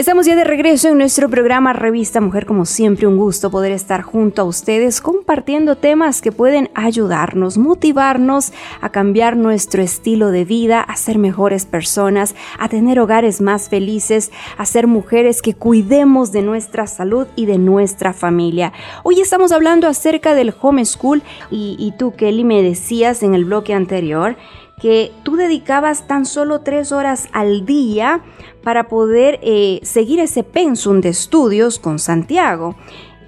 Estamos 0.03 0.27
ya 0.27 0.35
de 0.35 0.43
regreso 0.43 0.89
en 0.89 0.99
nuestro 0.99 1.31
programa 1.31 1.73
Revista 1.73 2.21
Mujer, 2.21 2.45
como 2.45 2.67
siempre 2.67 3.07
un 3.07 3.17
gusto 3.17 3.53
poder 3.53 3.71
estar 3.71 4.03
junto 4.03 4.43
a 4.43 4.45
ustedes 4.45 5.01
compartiendo 5.01 5.77
temas 5.77 6.21
que 6.21 6.33
pueden 6.33 6.71
ayudarnos, 6.75 7.57
motivarnos 7.57 8.53
a 8.81 8.89
cambiar 8.89 9.37
nuestro 9.37 9.81
estilo 9.81 10.33
de 10.33 10.45
vida, 10.45 10.81
a 10.81 10.97
ser 10.97 11.19
mejores 11.19 11.67
personas, 11.67 12.35
a 12.59 12.69
tener 12.69 12.99
hogares 12.99 13.41
más 13.41 13.69
felices, 13.69 14.33
a 14.59 14.67
ser 14.67 14.89
mujeres 14.89 15.41
que 15.41 15.55
cuidemos 15.55 16.33
de 16.33 16.43
nuestra 16.43 16.89
salud 16.89 17.29
y 17.37 17.47
de 17.47 17.59
nuestra 17.59 18.13
familia. 18.13 18.73
Hoy 19.05 19.21
estamos 19.21 19.53
hablando 19.53 19.87
acerca 19.87 20.35
del 20.35 20.53
homeschool 20.61 21.23
y, 21.49 21.77
y 21.79 21.93
tú 21.93 22.13
Kelly 22.17 22.43
me 22.43 22.61
decías 22.61 23.23
en 23.23 23.37
el 23.37 23.45
bloque 23.45 23.73
anterior 23.73 24.35
que 24.83 25.13
tú 25.23 25.37
dedicabas 25.37 26.09
tan 26.09 26.27
solo 26.27 26.63
tres 26.63 26.91
horas 26.91 27.29
al 27.31 27.65
día 27.65 28.21
para 28.65 28.89
poder 28.89 29.39
eh, 29.41 29.79
seguir 29.85 30.19
ese 30.19 30.43
pensum 30.43 31.01
de 31.01 31.11
estudios 31.11 31.79
con 31.79 32.01
Santiago. 32.01 32.75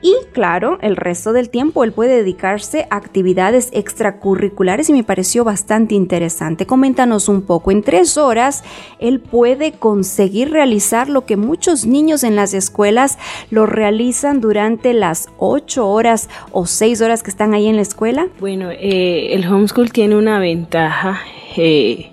Y 0.04 0.14
claro, 0.32 0.76
el 0.82 0.96
resto 0.96 1.32
del 1.32 1.48
tiempo 1.48 1.82
él 1.82 1.92
puede 1.92 2.16
dedicarse 2.16 2.86
a 2.90 2.96
actividades 2.96 3.70
extracurriculares 3.72 4.90
y 4.90 4.92
me 4.92 5.02
pareció 5.02 5.44
bastante 5.44 5.94
interesante. 5.94 6.66
Coméntanos 6.66 7.30
un 7.30 7.40
poco, 7.40 7.70
en 7.70 7.82
tres 7.82 8.18
horas 8.18 8.64
él 8.98 9.18
puede 9.18 9.72
conseguir 9.72 10.50
realizar 10.50 11.08
lo 11.08 11.24
que 11.24 11.38
muchos 11.38 11.86
niños 11.86 12.22
en 12.22 12.36
las 12.36 12.52
escuelas 12.52 13.18
lo 13.50 13.64
realizan 13.64 14.42
durante 14.42 14.92
las 14.92 15.30
ocho 15.38 15.88
horas 15.88 16.28
o 16.52 16.66
seis 16.66 17.00
horas 17.00 17.22
que 17.22 17.30
están 17.30 17.54
ahí 17.54 17.66
en 17.66 17.76
la 17.76 17.82
escuela. 17.82 18.28
Bueno, 18.40 18.70
eh, 18.72 19.28
el 19.32 19.50
homeschool 19.50 19.90
tiene 19.90 20.16
una 20.16 20.38
ventaja, 20.38 21.22
eh, 21.56 22.12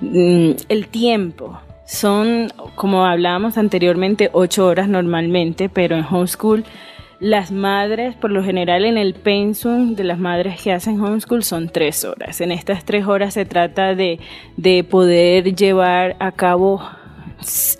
mm, 0.00 0.52
el 0.70 0.88
tiempo. 0.88 1.60
Son, 1.84 2.50
como 2.76 3.04
hablábamos 3.04 3.58
anteriormente, 3.58 4.30
ocho 4.32 4.66
horas 4.66 4.88
normalmente, 4.88 5.68
pero 5.68 5.96
en 5.96 6.04
homeschool 6.10 6.64
las 7.20 7.50
madres, 7.50 8.14
por 8.14 8.30
lo 8.30 8.42
general 8.44 8.84
en 8.84 8.98
el 8.98 9.14
pensum 9.14 9.94
de 9.94 10.04
las 10.04 10.18
madres 10.18 10.60
que 10.60 10.72
hacen 10.72 11.00
homeschool 11.00 11.42
son 11.42 11.68
tres 11.68 12.04
horas. 12.04 12.40
En 12.40 12.52
estas 12.52 12.84
tres 12.84 13.06
horas 13.06 13.34
se 13.34 13.44
trata 13.44 13.94
de, 13.94 14.20
de 14.56 14.84
poder 14.84 15.54
llevar 15.54 16.16
a 16.18 16.32
cabo 16.32 16.82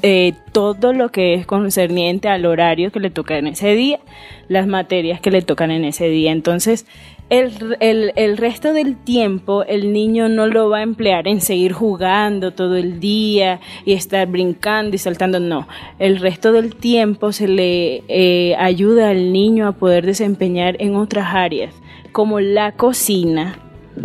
eh, 0.02 0.34
todo 0.52 0.92
lo 0.92 1.10
que 1.10 1.34
es 1.34 1.46
concerniente 1.46 2.28
al 2.28 2.46
horario 2.46 2.92
que 2.92 3.00
le 3.00 3.10
toca 3.10 3.36
en 3.38 3.46
ese 3.46 3.74
día, 3.74 4.00
las 4.48 4.66
materias 4.66 5.20
que 5.20 5.30
le 5.30 5.42
tocan 5.42 5.70
en 5.70 5.84
ese 5.84 6.08
día. 6.08 6.32
Entonces, 6.32 6.86
el, 7.28 7.76
el, 7.80 8.12
el, 8.14 8.36
resto 8.36 8.72
del 8.72 8.96
tiempo 8.96 9.64
el 9.64 9.92
niño 9.92 10.28
no 10.28 10.46
lo 10.46 10.70
va 10.70 10.78
a 10.78 10.82
emplear 10.82 11.26
en 11.26 11.40
seguir 11.40 11.72
jugando 11.72 12.52
todo 12.52 12.76
el 12.76 13.00
día 13.00 13.60
y 13.84 13.94
estar 13.94 14.28
brincando 14.28 14.94
y 14.94 14.98
saltando, 14.98 15.40
no. 15.40 15.66
El 15.98 16.20
resto 16.20 16.52
del 16.52 16.76
tiempo 16.76 17.32
se 17.32 17.48
le 17.48 18.04
eh, 18.08 18.54
ayuda 18.56 19.10
al 19.10 19.32
niño 19.32 19.66
a 19.66 19.72
poder 19.72 20.06
desempeñar 20.06 20.76
en 20.78 20.94
otras 20.94 21.34
áreas, 21.34 21.74
como 22.12 22.38
la 22.38 22.72
cocina, 22.72 23.58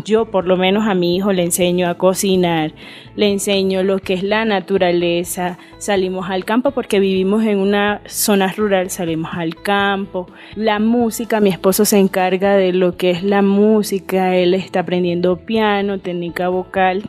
yo 0.04 0.26
por 0.26 0.48
lo 0.48 0.58
menos 0.58 0.88
a 0.88 0.94
mi 0.94 1.16
hijo 1.16 1.34
le 1.34 1.44
enseño 1.44 1.90
a 1.90 1.96
cocinar, 1.96 2.74
le 3.16 3.32
enseño 3.32 3.84
lo 3.84 4.00
que 4.00 4.14
es 4.14 4.24
la 4.24 4.46
naturaleza, 4.46 5.58
salimos 5.78 6.30
al 6.30 6.46
campo 6.46 6.72
porque 6.72 7.00
vivimos 7.00 7.44
en 7.44 7.60
una 7.60 8.02
zona 8.06 8.52
rural, 8.52 8.90
salimos 8.90 9.32
al 9.34 9.56
campo, 9.56 10.28
la 10.56 10.80
música, 10.80 11.40
mi 11.40 11.50
esposo 11.50 11.86
se 11.86 11.98
encarga 11.98 12.56
de 12.56 12.74
lo 12.74 12.98
que 12.98 13.12
es 13.12 13.24
la 13.24 13.42
música, 13.42 14.36
él 14.36 14.54
está 14.54 14.82
aprendiendo 14.82 15.38
piano, 15.38 16.00
técnica 16.00 16.50
vocal 16.50 17.04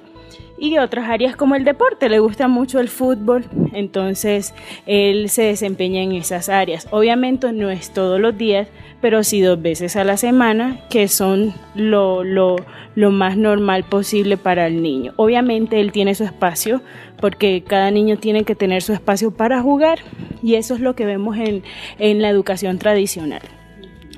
y 0.63 0.79
otras 0.79 1.09
áreas 1.09 1.35
como 1.35 1.57
el 1.57 1.65
deporte, 1.65 2.09
le 2.09 2.21
gusta 2.21 2.47
mucho 2.47 2.79
el 2.79 2.89
fútbol, 2.89 3.47
entonces 3.73 4.55
él 4.87 5.29
se 5.29 5.43
desempeña 5.43 6.03
en 6.03 6.13
esas 6.13 6.49
áreas. 6.49 6.87
Obviamente 6.93 7.53
no 7.53 7.69
es 7.69 7.93
todos 7.93 8.21
los 8.21 8.39
días, 8.39 8.69
pero 9.01 9.25
sí 9.25 9.41
dos 9.41 9.61
veces 9.61 9.97
a 9.97 10.05
la 10.05 10.17
semana, 10.17 10.79
que 10.89 11.09
son 11.09 11.53
lo, 11.75 12.23
lo, 12.23 12.55
lo 12.95 13.11
más 13.11 13.37
normal 13.37 13.83
posible 13.83 14.37
para 14.37 14.69
el 14.69 14.85
niño. 14.85 15.15
Obviamente 15.17 15.81
él 15.81 15.91
tiene 15.91 16.15
su 16.15 16.23
espacio, 16.23 16.81
porque 17.21 17.65
cada 17.67 17.91
niño 17.91 18.19
tiene 18.19 18.45
que 18.45 18.55
tener 18.55 18.83
su 18.83 18.93
espacio 18.93 19.33
para 19.33 19.61
jugar, 19.61 19.99
y 20.45 20.55
eso 20.55 20.75
es 20.75 20.81
lo 20.81 20.95
que 20.95 21.07
vemos 21.07 21.39
en, 21.39 21.65
en 21.99 22.23
la 22.23 22.29
educación 22.29 22.79
tradicional. 22.79 23.43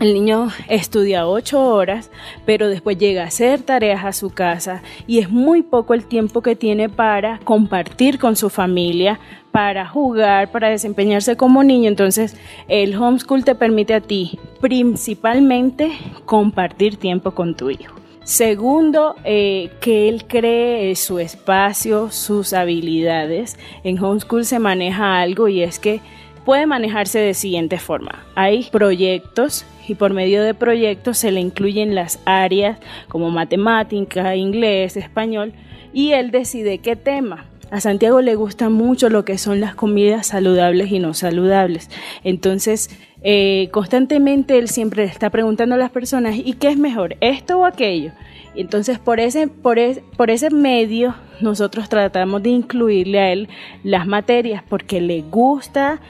El 0.01 0.13
niño 0.13 0.49
estudia 0.69 1.27
ocho 1.27 1.65
horas, 1.65 2.11
pero 2.45 2.69
después 2.69 2.99
llega 2.99 3.23
a 3.23 3.29
hacer 3.29 3.63
tareas 3.63 4.05
a 4.05 4.13
su 4.13 4.31
casa 4.31 4.83
y 5.07 5.21
es 5.21 5.31
muy 5.31 5.63
poco 5.63 5.95
el 5.95 6.05
tiempo 6.05 6.43
que 6.43 6.57
tiene 6.57 6.89
para 6.89 7.39
compartir 7.45 8.19
con 8.19 8.35
su 8.35 8.51
familia, 8.51 9.21
para 9.53 9.87
jugar, 9.87 10.51
para 10.51 10.69
desempeñarse 10.69 11.37
como 11.37 11.63
niño. 11.63 11.89
Entonces, 11.89 12.37
el 12.67 12.97
homeschool 12.97 13.45
te 13.45 13.55
permite 13.55 13.95
a 13.95 14.01
ti 14.01 14.41
principalmente 14.61 15.93
compartir 16.25 16.97
tiempo 16.97 17.31
con 17.31 17.55
tu 17.55 17.71
hijo. 17.71 17.95
Segundo, 18.25 19.15
eh, 19.23 19.71
que 19.81 20.09
él 20.09 20.25
cree 20.27 20.97
su 20.97 21.21
espacio, 21.21 22.11
sus 22.11 22.53
habilidades. 22.53 23.59
En 23.85 24.03
homeschool 24.03 24.45
se 24.45 24.59
maneja 24.59 25.21
algo 25.21 25.47
y 25.47 25.63
es 25.63 25.79
que 25.79 26.01
puede 26.45 26.67
manejarse 26.67 27.19
de 27.19 27.35
siguiente 27.35 27.79
forma. 27.79 28.25
Hay 28.35 28.69
proyectos 28.71 29.65
y 29.89 29.95
por 29.95 30.13
medio 30.13 30.43
de 30.43 30.55
proyectos 30.55 31.19
se 31.19 31.33
le 31.33 31.41
incluyen 31.41 31.95
las 31.95 32.21
áreas 32.25 32.79
como 33.09 33.31
matemática, 33.31 34.37
inglés, 34.37 34.97
español 34.97 35.53
y 35.93 36.13
él 36.13 36.31
decide 36.31 36.79
qué 36.79 36.97
tema. 36.97 37.47
A 37.71 37.81
Santiago 37.81 38.21
le 38.21 38.35
gusta 38.35 38.69
mucho 38.69 39.09
lo 39.09 39.25
que 39.25 39.39
son 39.39 39.61
las 39.61 39.75
comidas 39.75 40.29
saludables 40.29 40.93
y 40.93 40.99
no 40.99 41.15
saludables. 41.15 41.91
Entonces, 42.23 42.91
eh, 43.23 43.69
constantemente 43.73 44.59
él 44.59 44.69
siempre 44.69 45.05
está 45.05 45.31
preguntando 45.31 45.75
a 45.75 45.79
las 45.79 45.91
personas, 45.91 46.37
¿y 46.37 46.53
qué 46.53 46.69
es 46.69 46.77
mejor, 46.77 47.17
esto 47.21 47.59
o 47.59 47.65
aquello? 47.65 48.13
Entonces, 48.55 48.99
por 48.99 49.19
ese, 49.19 49.49
por, 49.49 49.79
por 50.17 50.31
ese 50.31 50.51
medio, 50.51 51.15
nosotros 51.41 51.89
tratamos 51.89 52.43
de 52.43 52.51
incluirle 52.51 53.21
a 53.21 53.33
él 53.33 53.49
las 53.83 54.07
materias 54.07 54.63
porque 54.69 55.01
le 55.01 55.23
gusta, 55.23 56.01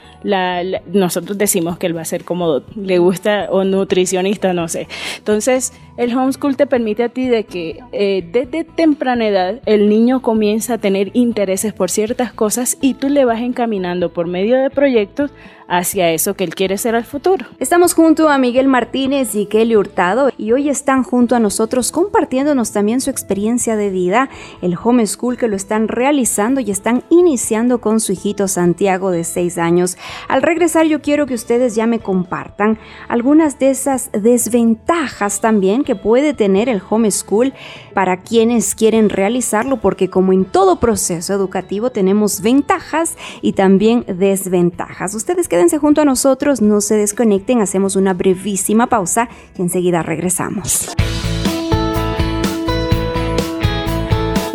nosotros 0.93 1.37
decimos 1.37 1.77
que 1.77 1.87
él 1.87 1.97
va 1.97 2.01
a 2.01 2.05
ser 2.05 2.23
como 2.23 2.61
le 2.75 2.99
gusta 2.99 3.47
o 3.51 3.63
nutricionista, 3.63 4.53
no 4.53 4.67
sé. 4.67 4.87
Entonces, 5.17 5.73
el 5.97 6.15
homeschool 6.15 6.57
te 6.57 6.67
permite 6.67 7.03
a 7.03 7.09
ti 7.09 7.27
de 7.27 7.45
que 7.45 7.79
eh, 7.91 8.27
desde 8.31 8.63
temprana 8.65 9.27
edad 9.27 9.61
el 9.65 9.87
niño 9.87 10.21
comienza 10.21 10.73
a 10.73 10.77
tener 10.77 11.11
intereses 11.13 11.73
por 11.73 11.89
ciertas 11.89 12.33
cosas 12.33 12.77
y 12.81 12.95
tú 12.95 13.07
le 13.07 13.23
vas 13.23 13.39
encaminando 13.39 14.11
por 14.11 14.27
medio 14.27 14.57
de 14.57 14.69
proyectos 14.69 15.31
hacia 15.67 16.11
eso 16.11 16.35
que 16.35 16.43
él 16.43 16.53
quiere 16.53 16.77
ser 16.77 16.95
al 16.95 17.05
futuro. 17.05 17.45
Estamos 17.59 17.93
junto 17.93 18.29
a 18.29 18.37
Miguel 18.37 18.67
Martínez 18.67 19.35
y 19.35 19.45
Kelly 19.47 19.75
Hurtado 19.75 20.31
y 20.37 20.51
hoy 20.51 20.69
están 20.69 21.03
junto 21.03 21.35
a 21.35 21.39
nosotros 21.39 21.91
compartiéndonos 21.91 22.71
también 22.71 23.01
su 23.01 23.09
experiencia 23.09 23.75
de 23.75 23.89
vida, 23.89 24.29
el 24.61 24.75
homeschool 24.81 25.14
que 25.15 25.47
lo 25.47 25.55
están 25.55 25.87
realizando 25.87 26.59
y 26.59 26.71
están 26.71 27.03
iniciando 27.09 27.79
con 27.79 27.99
su 27.99 28.11
hijito 28.11 28.47
Santiago 28.47 29.11
de 29.11 29.23
6 29.23 29.57
años. 29.57 29.97
Al 30.27 30.41
regresar 30.41 30.85
yo 30.85 31.01
quiero 31.01 31.25
que 31.25 31.33
ustedes 31.33 31.73
ya 31.73 31.87
me 31.87 31.99
compartan 31.99 32.77
algunas 33.07 33.57
de 33.57 33.69
esas 33.69 34.11
desventajas 34.11 35.39
también 35.41 35.83
que 35.83 35.95
puede 35.95 36.33
tener 36.33 36.69
el 36.69 36.81
homeschool 36.87 37.53
para 37.93 38.21
quienes 38.21 38.75
quieren 38.75 39.09
realizarlo 39.09 39.77
porque 39.77 40.09
como 40.09 40.33
en 40.33 40.45
todo 40.45 40.79
proceso 40.79 41.33
educativo 41.33 41.91
tenemos 41.91 42.41
ventajas 42.41 43.15
y 43.41 43.53
también 43.53 44.05
desventajas. 44.07 45.15
Ustedes 45.15 45.47
quédense 45.47 45.77
junto 45.77 46.01
a 46.01 46.05
nosotros, 46.05 46.61
no 46.61 46.81
se 46.81 46.95
desconecten, 46.95 47.61
hacemos 47.61 47.95
una 47.95 48.13
brevísima 48.13 48.87
pausa 48.87 49.29
y 49.57 49.61
enseguida 49.61 50.03
regresamos. 50.03 50.95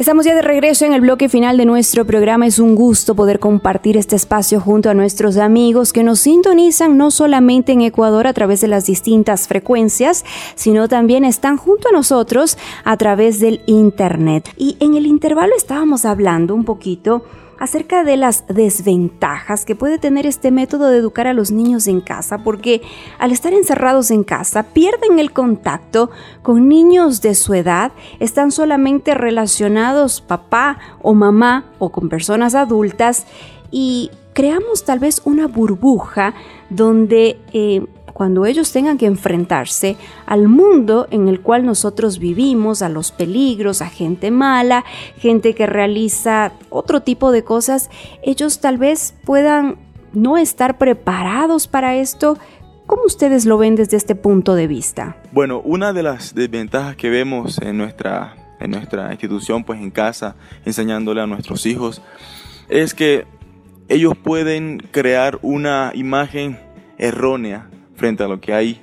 Estamos 0.01 0.25
ya 0.25 0.35
de 0.35 0.41
regreso 0.41 0.87
en 0.87 0.95
el 0.95 1.03
bloque 1.03 1.29
final 1.29 1.59
de 1.59 1.67
nuestro 1.67 2.07
programa. 2.07 2.47
Es 2.47 2.59
un 2.59 2.75
gusto 2.75 3.15
poder 3.15 3.39
compartir 3.39 3.99
este 3.99 4.17
espacio 4.17 4.59
junto 4.59 4.89
a 4.89 4.95
nuestros 4.95 5.37
amigos 5.37 5.93
que 5.93 6.03
nos 6.03 6.21
sintonizan 6.21 6.97
no 6.97 7.11
solamente 7.11 7.73
en 7.73 7.83
Ecuador 7.83 8.27
a 8.27 8.33
través 8.33 8.63
de 8.63 8.69
las 8.69 8.87
distintas 8.87 9.47
frecuencias, 9.47 10.25
sino 10.55 10.89
también 10.89 11.27
están 11.27 11.59
junto 11.59 11.91
a 11.91 11.93
nosotros 11.93 12.57
a 12.83 12.97
través 12.97 13.41
del 13.41 13.61
Internet. 13.67 14.49
Y 14.57 14.79
en 14.81 14.95
el 14.95 15.05
intervalo 15.05 15.55
estábamos 15.55 16.07
hablando 16.07 16.55
un 16.55 16.65
poquito 16.65 17.23
acerca 17.61 18.03
de 18.03 18.17
las 18.17 18.45
desventajas 18.49 19.65
que 19.65 19.77
puede 19.77 19.99
tener 19.99 20.27
este 20.27 20.51
método 20.51 20.89
de 20.89 20.97
educar 20.99 21.29
a 21.29 21.35
los 21.35 21.53
niños 21.53 21.87
en 21.87 22.01
casa, 22.01 22.39
porque 22.39 22.83
al 23.19 23.31
estar 23.31 23.53
encerrados 23.53 24.11
en 24.11 24.25
casa 24.25 24.65
pierden 24.65 25.21
el 25.21 25.33
contacto 25.33 26.11
con 26.43 26.69
niños 26.69 27.21
de 27.21 27.35
su 27.35 27.55
edad, 27.55 27.93
están 28.19 28.51
solamente 28.51 29.15
relacionados 29.15 30.23
papá 30.23 30.79
o 31.03 31.15
mamá 31.15 31.67
o 31.79 31.91
con 31.91 32.09
personas 32.09 32.55
adultas 32.55 33.27
y 33.71 34.11
creamos 34.33 34.85
tal 34.85 34.99
vez 34.99 35.21
una 35.25 35.47
burbuja 35.47 36.35
donde 36.71 37.39
eh, 37.53 37.85
cuando 38.21 38.45
ellos 38.45 38.71
tengan 38.71 38.99
que 38.99 39.07
enfrentarse 39.07 39.97
al 40.27 40.47
mundo 40.47 41.09
en 41.11 41.27
el 41.27 41.41
cual 41.41 41.65
nosotros 41.65 42.19
vivimos, 42.19 42.83
a 42.83 42.91
los 42.91 43.13
peligros, 43.13 43.81
a 43.81 43.89
gente 43.89 44.31
mala, 44.31 44.85
gente 45.17 45.55
que 45.55 45.65
realiza 45.65 46.53
otro 46.69 47.01
tipo 47.01 47.33
de 47.33 47.45
cosas, 47.45 47.89
ellos 48.23 48.61
tal 48.61 48.77
vez 48.77 49.15
puedan 49.25 49.79
no 50.13 50.37
estar 50.37 50.77
preparados 50.77 51.67
para 51.67 51.97
esto. 51.97 52.37
¿Cómo 52.85 53.05
ustedes 53.07 53.47
lo 53.47 53.57
ven 53.57 53.75
desde 53.75 53.97
este 53.97 54.15
punto 54.15 54.55
de 54.55 54.67
vista? 54.67 55.17
Bueno, 55.33 55.63
una 55.65 55.95
de 55.95 56.03
las 56.03 56.35
desventajas 56.35 56.97
que 56.97 57.09
vemos 57.09 57.57
en 57.63 57.79
nuestra, 57.79 58.37
en 58.61 58.73
nuestra 58.73 59.11
institución, 59.13 59.65
pues 59.65 59.81
en 59.81 59.91
casa, 59.91 60.37
enseñándole 60.67 61.23
a 61.23 61.27
nuestros 61.27 61.65
hijos, 61.65 62.03
es 62.69 62.93
que 62.93 63.25
ellos 63.89 64.13
pueden 64.15 64.77
crear 64.93 65.39
una 65.41 65.93
imagen 65.95 66.59
errónea 66.99 67.71
frente 68.01 68.25
a 68.25 68.29
lo 68.29 68.41
que 68.41 68.55
hay 68.55 68.81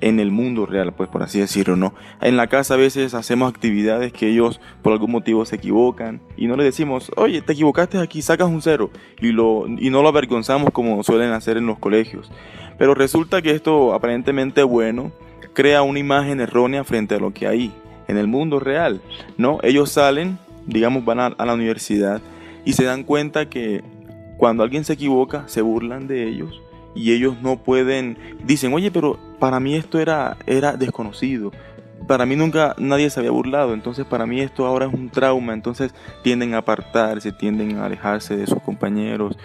en 0.00 0.18
el 0.18 0.32
mundo 0.32 0.66
real, 0.66 0.92
pues 0.92 1.08
por 1.08 1.22
así 1.22 1.38
decirlo, 1.38 1.76
¿no? 1.76 1.94
En 2.20 2.36
la 2.36 2.48
casa 2.48 2.74
a 2.74 2.76
veces 2.76 3.14
hacemos 3.14 3.48
actividades 3.48 4.12
que 4.12 4.28
ellos 4.28 4.60
por 4.82 4.92
algún 4.92 5.12
motivo 5.12 5.46
se 5.46 5.54
equivocan 5.54 6.20
y 6.36 6.48
no 6.48 6.56
les 6.56 6.66
decimos, 6.66 7.12
oye, 7.16 7.42
te 7.42 7.52
equivocaste 7.52 7.98
aquí, 7.98 8.22
sacas 8.22 8.48
un 8.48 8.60
cero 8.60 8.90
y, 9.20 9.28
lo, 9.28 9.66
y 9.68 9.88
no 9.90 10.02
lo 10.02 10.08
avergonzamos 10.08 10.70
como 10.72 11.02
suelen 11.04 11.30
hacer 11.30 11.56
en 11.56 11.66
los 11.66 11.78
colegios. 11.78 12.30
Pero 12.76 12.94
resulta 12.94 13.40
que 13.40 13.52
esto 13.52 13.94
aparentemente 13.94 14.64
bueno 14.64 15.12
crea 15.54 15.82
una 15.82 16.00
imagen 16.00 16.40
errónea 16.40 16.82
frente 16.82 17.14
a 17.14 17.18
lo 17.18 17.32
que 17.32 17.46
hay 17.46 17.72
en 18.08 18.18
el 18.18 18.26
mundo 18.26 18.58
real, 18.58 19.00
¿no? 19.38 19.60
Ellos 19.62 19.92
salen, 19.92 20.38
digamos, 20.66 21.04
van 21.04 21.20
a, 21.20 21.26
a 21.26 21.46
la 21.46 21.54
universidad 21.54 22.20
y 22.64 22.72
se 22.72 22.84
dan 22.84 23.04
cuenta 23.04 23.48
que 23.48 23.84
cuando 24.36 24.64
alguien 24.64 24.84
se 24.84 24.94
equivoca, 24.94 25.44
se 25.46 25.62
burlan 25.62 26.08
de 26.08 26.28
ellos 26.28 26.60
y 26.96 27.12
ellos 27.12 27.36
no 27.42 27.58
pueden, 27.58 28.18
dicen, 28.44 28.72
oye, 28.72 28.90
pero 28.90 29.18
para 29.38 29.60
mí 29.60 29.76
esto 29.76 30.00
era, 30.00 30.36
era 30.46 30.76
desconocido, 30.76 31.52
para 32.06 32.26
mí 32.26 32.36
nunca 32.36 32.74
nadie 32.78 33.10
se 33.10 33.20
había 33.20 33.30
burlado, 33.30 33.74
entonces 33.74 34.06
para 34.06 34.26
mí 34.26 34.40
esto 34.40 34.66
ahora 34.66 34.86
es 34.86 34.94
un 34.94 35.10
trauma, 35.10 35.52
entonces 35.52 35.94
tienden 36.22 36.54
a 36.54 36.58
apartarse, 36.58 37.32
tienden 37.32 37.78
a 37.78 37.86
alejarse 37.86 38.36
de 38.36 38.46
sus 38.46 38.60
compañeros, 38.62 39.36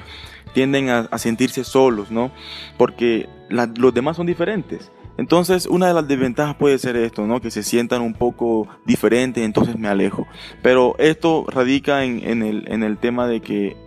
tienden 0.54 0.90
a, 0.90 1.18
sentirse 1.18 1.64
solos, 1.64 2.12
¿no? 2.12 2.32
Porque 2.78 3.30
los 3.50 3.94
demás 3.94 4.18
son 4.18 4.28
diferentes. 4.28 4.92
Entonces, 5.18 5.66
una 5.66 5.88
de 5.88 5.94
las 5.94 6.08
desventajas 6.08 6.56
puede 6.56 6.78
ser 6.78 6.96
esto, 6.96 7.28
¿no? 7.28 7.42
Que 7.42 7.52
se 7.52 7.64
sientan 7.64 8.02
un 8.02 8.14
poco 8.14 8.68
diferentes, 8.86 9.44
entonces 9.44 9.78
me 9.78 9.88
alejo. 9.88 10.28
Pero 10.62 10.96
esto 11.00 11.46
radica 11.48 12.04
en, 12.04 12.44
el, 12.44 12.66
en 12.68 12.84
el 12.84 12.98
tema 12.98 13.28
de 13.28 13.42
que 13.42 13.78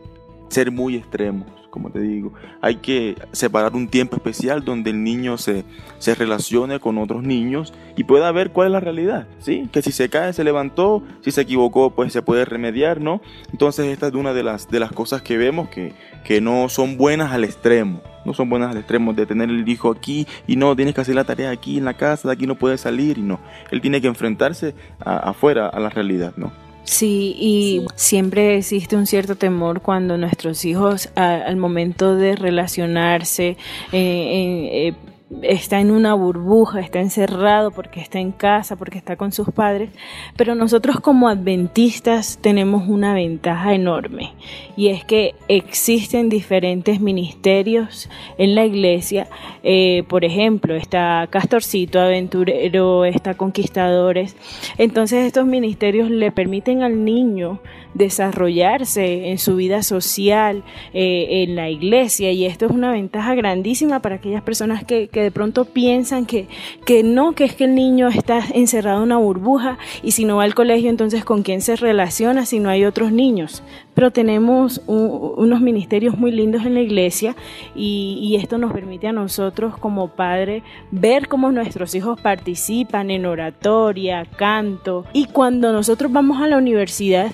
ser 0.49 0.71
muy 0.71 0.97
extremos 0.97 1.47
como 1.75 1.91
te 1.91 1.99
digo. 1.99 2.33
Hay 2.61 2.77
que 2.77 3.17
separar 3.33 3.75
un 3.75 3.89
tiempo 3.89 4.15
especial 4.15 4.65
donde 4.65 4.91
el 4.91 5.03
niño 5.03 5.39
se, 5.39 5.65
se 5.99 6.15
relacione 6.15 6.79
con 6.79 6.99
otros 6.99 7.25
niños 7.25 7.75
y 7.97 8.05
pueda 8.05 8.31
ver 8.31 8.53
cuál 8.53 8.69
es 8.69 8.73
la 8.75 8.79
realidad, 8.79 9.27
¿sí? 9.41 9.69
Que 9.73 9.83
si 9.83 9.91
se 9.91 10.09
cae, 10.09 10.33
se 10.33 10.45
levantó, 10.45 11.03
si 11.23 11.33
se 11.33 11.41
equivocó, 11.41 11.91
pues 11.91 12.13
se 12.13 12.23
puede 12.23 12.45
remediar, 12.45 13.01
¿no? 13.01 13.21
Entonces 13.51 13.87
esta 13.87 14.07
es 14.07 14.15
una 14.15 14.33
de 14.33 14.45
las, 14.45 14.71
de 14.71 14.79
las 14.79 14.93
cosas 14.93 15.23
que 15.23 15.37
vemos 15.37 15.69
que, 15.69 15.95
que 16.23 16.41
no 16.41 16.69
son 16.69 16.97
buenas 16.97 17.33
al 17.33 17.43
extremo. 17.43 18.01
No 18.25 18.35
son 18.35 18.49
buenas 18.49 18.71
al 18.71 18.77
extremo 18.79 19.13
de 19.13 19.27
tener 19.27 19.51
el 19.51 19.69
hijo 19.69 19.91
aquí 19.91 20.29
y 20.47 20.55
no, 20.55 20.77
tienes 20.77 20.95
que 20.95 21.01
hacer 21.01 21.17
la 21.17 21.25
tarea 21.25 21.51
aquí 21.51 21.79
en 21.79 21.85
la 21.85 21.95
casa, 21.95 22.29
de 22.29 22.35
aquí 22.35 22.47
no 22.47 22.55
puedes 22.55 22.83
salir 22.83 23.19
y 23.19 23.23
no. 23.23 23.41
Él 23.73 23.81
tiene 23.81 24.01
que 24.01 24.07
enfrentarse 24.07 24.77
afuera 25.01 25.67
a 25.71 25.81
la 25.81 25.91
realidad, 25.91 26.35
¿no? 26.37 26.53
Sí, 26.85 27.35
y 27.39 27.87
siempre 27.97 28.59
existe 28.59 28.95
un 28.95 29.07
cierto 29.07 29.37
temor 29.37 29.81
cuando 29.81 30.19
nuestros 30.19 30.65
hijos 30.67 31.09
al 31.17 31.57
momento 31.57 32.15
de 32.15 32.37
relacionarse 32.37 33.57
eh, 33.93 34.93
eh, 34.93 34.95
está 35.43 35.81
en 35.81 35.91
una 35.91 36.15
burbuja, 36.15 36.81
está 36.81 37.01
encerrado 37.01 37.71
porque 37.71 38.01
está 38.01 38.19
en 38.19 38.33
casa, 38.33 38.77
porque 38.77 38.99
está 38.99 39.17
con 39.17 39.33
sus 39.33 39.51
padres, 39.51 39.91
pero 40.37 40.55
nosotros 40.55 41.01
como 41.01 41.29
adventistas 41.29 42.39
tenemos 42.41 42.89
una 42.89 43.15
ventaja 43.15 43.75
enorme 43.75 44.33
y 44.77 44.89
es 44.89 45.05
que 45.05 45.35
existen 45.49 46.29
diferentes 46.29 47.01
ministerios 47.01 48.09
en 48.39 48.55
la 48.55 48.65
iglesia, 48.65 49.29
eh, 49.63 50.05
por 50.09 50.25
ejemplo, 50.25 50.75
está 50.75 51.27
Castorcito 51.31 52.01
Aventurero, 52.01 53.05
está 53.05 53.35
Conquistadores, 53.35 54.37
entonces 54.79 55.27
estos 55.27 55.47
ministerios 55.47 56.11
le 56.11 56.33
permiten 56.33 56.83
al 56.83 57.05
niño 57.05 57.61
desarrollarse 57.95 59.31
en 59.31 59.39
su 59.39 59.57
vida 59.57 59.83
social, 59.83 60.65
eh, 60.93 61.45
en 61.45 61.57
la 61.57 61.71
iglesia, 61.71 62.33
y 62.33 62.45
esto 62.45 62.67
es 62.67 62.73
una 62.73 62.91
ventaja 62.91 63.35
grandísima 63.35 64.01
para 64.01 64.17
aquellas 64.17 64.43
personas 64.43 64.85
que, 64.85 65.09
que 65.09 65.24
de 65.25 65.31
pronto 65.31 65.65
piensan 65.65 66.27
que, 66.27 66.47
que 66.85 67.03
no, 67.03 67.33
que 67.33 67.45
es 67.45 67.55
que 67.55 67.65
el 67.65 67.75
niño 67.75 68.09
está 68.09 68.41
encerrado 68.53 68.99
en 68.99 69.05
una 69.05 69.17
burbuja 69.17 69.79
y 70.03 70.13
si 70.13 70.25
no 70.25 70.37
va 70.37 70.45
al 70.45 70.55
colegio, 70.55 70.91
entonces 70.91 71.25
con 71.25 71.43
quién 71.43 71.61
se 71.61 71.77
relaciona 71.77 72.47
si 72.47 72.61
no 72.61 72.69
hay 72.69 72.85
otros 72.85 73.11
niños. 73.11 73.63
Pero 73.95 74.11
tenemos 74.11 74.83
unos 74.87 75.61
ministerios 75.61 76.19
muy 76.19 76.33
lindos 76.33 76.67
en 76.67 76.75
la 76.75 76.81
iglesia 76.81 77.37
y, 77.75 78.35
esto 78.35 78.59
nos 78.59 78.73
permite 78.73 79.07
a 79.07 79.13
nosotros 79.13 79.79
como 79.79 80.09
padres 80.09 80.65
ver 80.91 81.29
cómo 81.29 81.53
nuestros 81.53 81.95
hijos 81.95 82.21
participan 82.21 83.11
en 83.11 83.27
oratoria, 83.27 84.27
canto. 84.37 85.05
Y 85.13 85.27
cuando 85.27 85.73
nosotros 85.73 86.11
vamos 86.11 86.43
a 86.43 86.49
la 86.49 86.59
universidad, 86.59 87.31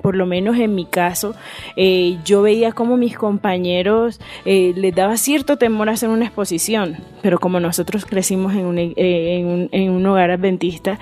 por 0.00 0.16
lo 0.16 0.26
menos 0.26 0.58
en 0.58 0.74
mi 0.74 0.84
caso, 0.84 1.34
eh, 1.76 2.18
yo 2.24 2.42
veía 2.42 2.72
como 2.72 2.96
mis 2.96 3.16
compañeros 3.16 4.20
eh, 4.44 4.72
les 4.76 4.94
daba 4.94 5.16
cierto 5.16 5.56
temor 5.56 5.88
a 5.88 5.92
hacer 5.92 6.10
una 6.10 6.26
exposición, 6.26 6.98
pero 7.22 7.38
como 7.38 7.58
nosotros 7.58 8.04
crecimos 8.04 8.52
en 8.52 8.66
un, 8.66 8.78
eh, 8.78 8.92
en 8.96 9.46
un, 9.46 9.68
en 9.72 9.90
un 9.90 10.06
hogar 10.06 10.30
adventista, 10.30 10.98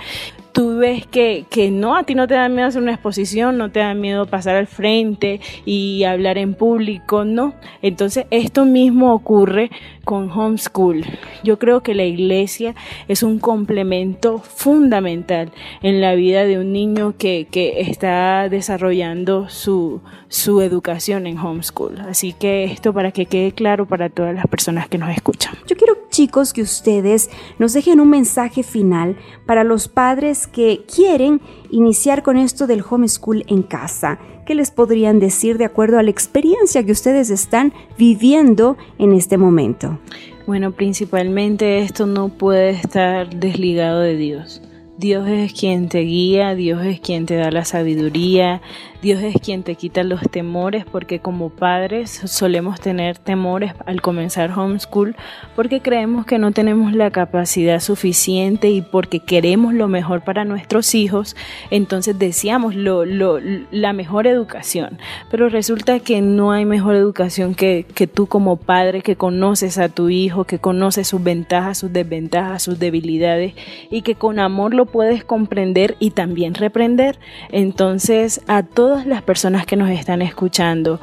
tú 0.53 0.77
ves 0.77 1.07
que, 1.07 1.47
que, 1.51 1.71
no, 1.71 1.97
a 1.97 2.05
ti 2.05 2.15
no 2.15 2.27
te 2.27 2.35
da 2.35 2.49
miedo 2.49 2.69
hacer 2.69 2.83
una 2.83 2.93
exposición, 2.93 3.59
no 3.59 3.71
te 3.71 3.81
da 3.81 3.95
miedo 3.95 4.27
pasar 4.27 4.57
al 4.57 4.67
frente 4.67 5.41
y 5.65 6.05
hablar 6.05 6.38
en 6.38 6.55
público, 6.55 7.25
no. 7.25 7.55
Entonces 7.81 8.27
esto 8.31 8.65
mismo 8.65 9.15
ocurre 9.15 9.71
con 10.05 10.31
homeschool. 10.31 11.05
Yo 11.43 11.59
creo 11.59 11.83
que 11.83 11.95
la 11.95 12.05
iglesia 12.05 12.75
es 13.09 13.23
un 13.23 13.38
complemento 13.38 14.38
fundamental 14.38 15.53
en 15.83 16.01
la 16.01 16.15
vida 16.15 16.45
de 16.45 16.59
un 16.59 16.73
niño 16.73 17.15
que, 17.17 17.47
que 17.51 17.81
está 17.81 18.49
desarrollando 18.49 19.49
su, 19.49 20.01
su 20.29 20.61
educación 20.61 21.27
en 21.27 21.38
homeschool. 21.38 22.01
Así 22.01 22.33
que 22.33 22.65
esto 22.65 22.93
para 22.93 23.12
que 23.12 23.27
quede 23.27 23.53
claro 23.53 23.87
para 23.87 24.09
todas 24.11 24.35
las 24.35 24.47
personas 24.47 24.88
que 24.88 24.99
nos 24.99 25.11
escuchan. 25.11 25.55
Yo 25.67 25.77
quiero 25.77 25.97
chicos 26.11 26.53
que 26.53 26.62
ustedes 26.62 27.31
nos 27.59 27.73
dejen 27.73 28.01
un 28.01 28.11
mensaje 28.11 28.62
final 28.62 29.17
para 29.47 29.65
los 29.65 29.88
padres 29.88 30.41
que 30.46 30.85
quieren 30.92 31.40
iniciar 31.70 32.22
con 32.22 32.37
esto 32.37 32.66
del 32.66 32.85
homeschool 32.88 33.44
en 33.48 33.62
casa. 33.62 34.18
¿Qué 34.46 34.55
les 34.55 34.70
podrían 34.70 35.20
decir 35.20 35.59
de 35.59 35.64
acuerdo 35.64 35.98
a 35.98 36.02
la 36.02 36.11
experiencia 36.11 36.85
que 36.85 36.92
ustedes 36.92 37.31
están 37.31 37.72
viviendo 37.96 38.76
en 38.98 39.12
este 39.12 39.38
momento? 39.38 39.98
Bueno, 40.46 40.72
principalmente 40.72 41.78
esto 41.78 42.07
no 42.07 42.28
puede 42.28 42.70
estar 42.70 43.31
desligado 43.31 44.00
de 44.00 44.16
Dios. 44.16 44.61
Dios 44.98 45.28
es 45.28 45.52
quien 45.52 45.88
te 45.88 46.00
guía, 46.00 46.55
Dios 46.55 46.85
es 46.85 47.00
quien 47.00 47.26
te 47.26 47.37
da 47.37 47.50
la 47.50 47.64
sabiduría, 47.64 48.61
Dios 49.03 49.21
es 49.21 49.35
quien 49.43 49.65
te 49.65 49.75
quita 49.75 50.05
los 50.05 50.23
temores 50.31 50.85
porque 50.85 51.19
como 51.19 51.51
padres 51.51 52.23
solemos 52.25 52.81
tener 52.81 53.19
temores 53.19 53.73
al 53.85 54.01
comenzar 54.01 54.57
homeschool 54.57 55.17
porque 55.57 55.81
creemos 55.81 56.25
que 56.25 56.38
no 56.38 56.53
tenemos 56.53 56.93
la 56.93 57.11
capacidad 57.11 57.81
suficiente 57.81 58.71
y 58.71 58.81
porque 58.81 59.19
queremos 59.19 59.75
lo 59.75 59.88
mejor 59.88 60.23
para 60.23 60.45
nuestros 60.45 60.95
hijos, 60.95 61.35
entonces 61.71 62.17
deseamos 62.17 62.77
lo, 62.77 63.05
lo, 63.05 63.41
la 63.73 63.93
mejor 63.93 64.29
educación. 64.29 65.01
Pero 65.33 65.49
resulta 65.49 65.99
que 65.99 66.23
no 66.23 66.53
hay 66.53 66.65
mejor 66.65 66.95
educación 66.95 67.57
que, 67.57 67.85
que 67.97 68.07
tú 68.07 68.29
como 68.29 68.57
padre 68.57 69.03
que 69.03 69.17
conoces 69.17 69.79
a 69.79 69.88
tu 69.88 70.11
hijo, 70.11 70.45
que 70.45 70.61
conoces 70.61 71.09
sus 71.09 71.25
ventajas, 71.25 71.79
sus 71.79 71.93
desventajas, 71.93 72.62
sus 72.62 72.79
debilidades 72.79 73.55
y 73.91 74.03
que 74.03 74.15
con 74.15 74.38
amor 74.38 74.75
lo 74.75 74.87
puedes 74.87 75.25
comprender 75.25 75.97
y 75.99 76.11
también 76.12 76.55
reprender. 76.55 77.19
Entonces 77.51 78.43
a 78.47 78.62
todos 78.62 78.91
las 79.07 79.22
personas 79.22 79.66
que 79.66 79.76
nos 79.76 79.90
están 79.90 80.22
escuchando, 80.22 81.00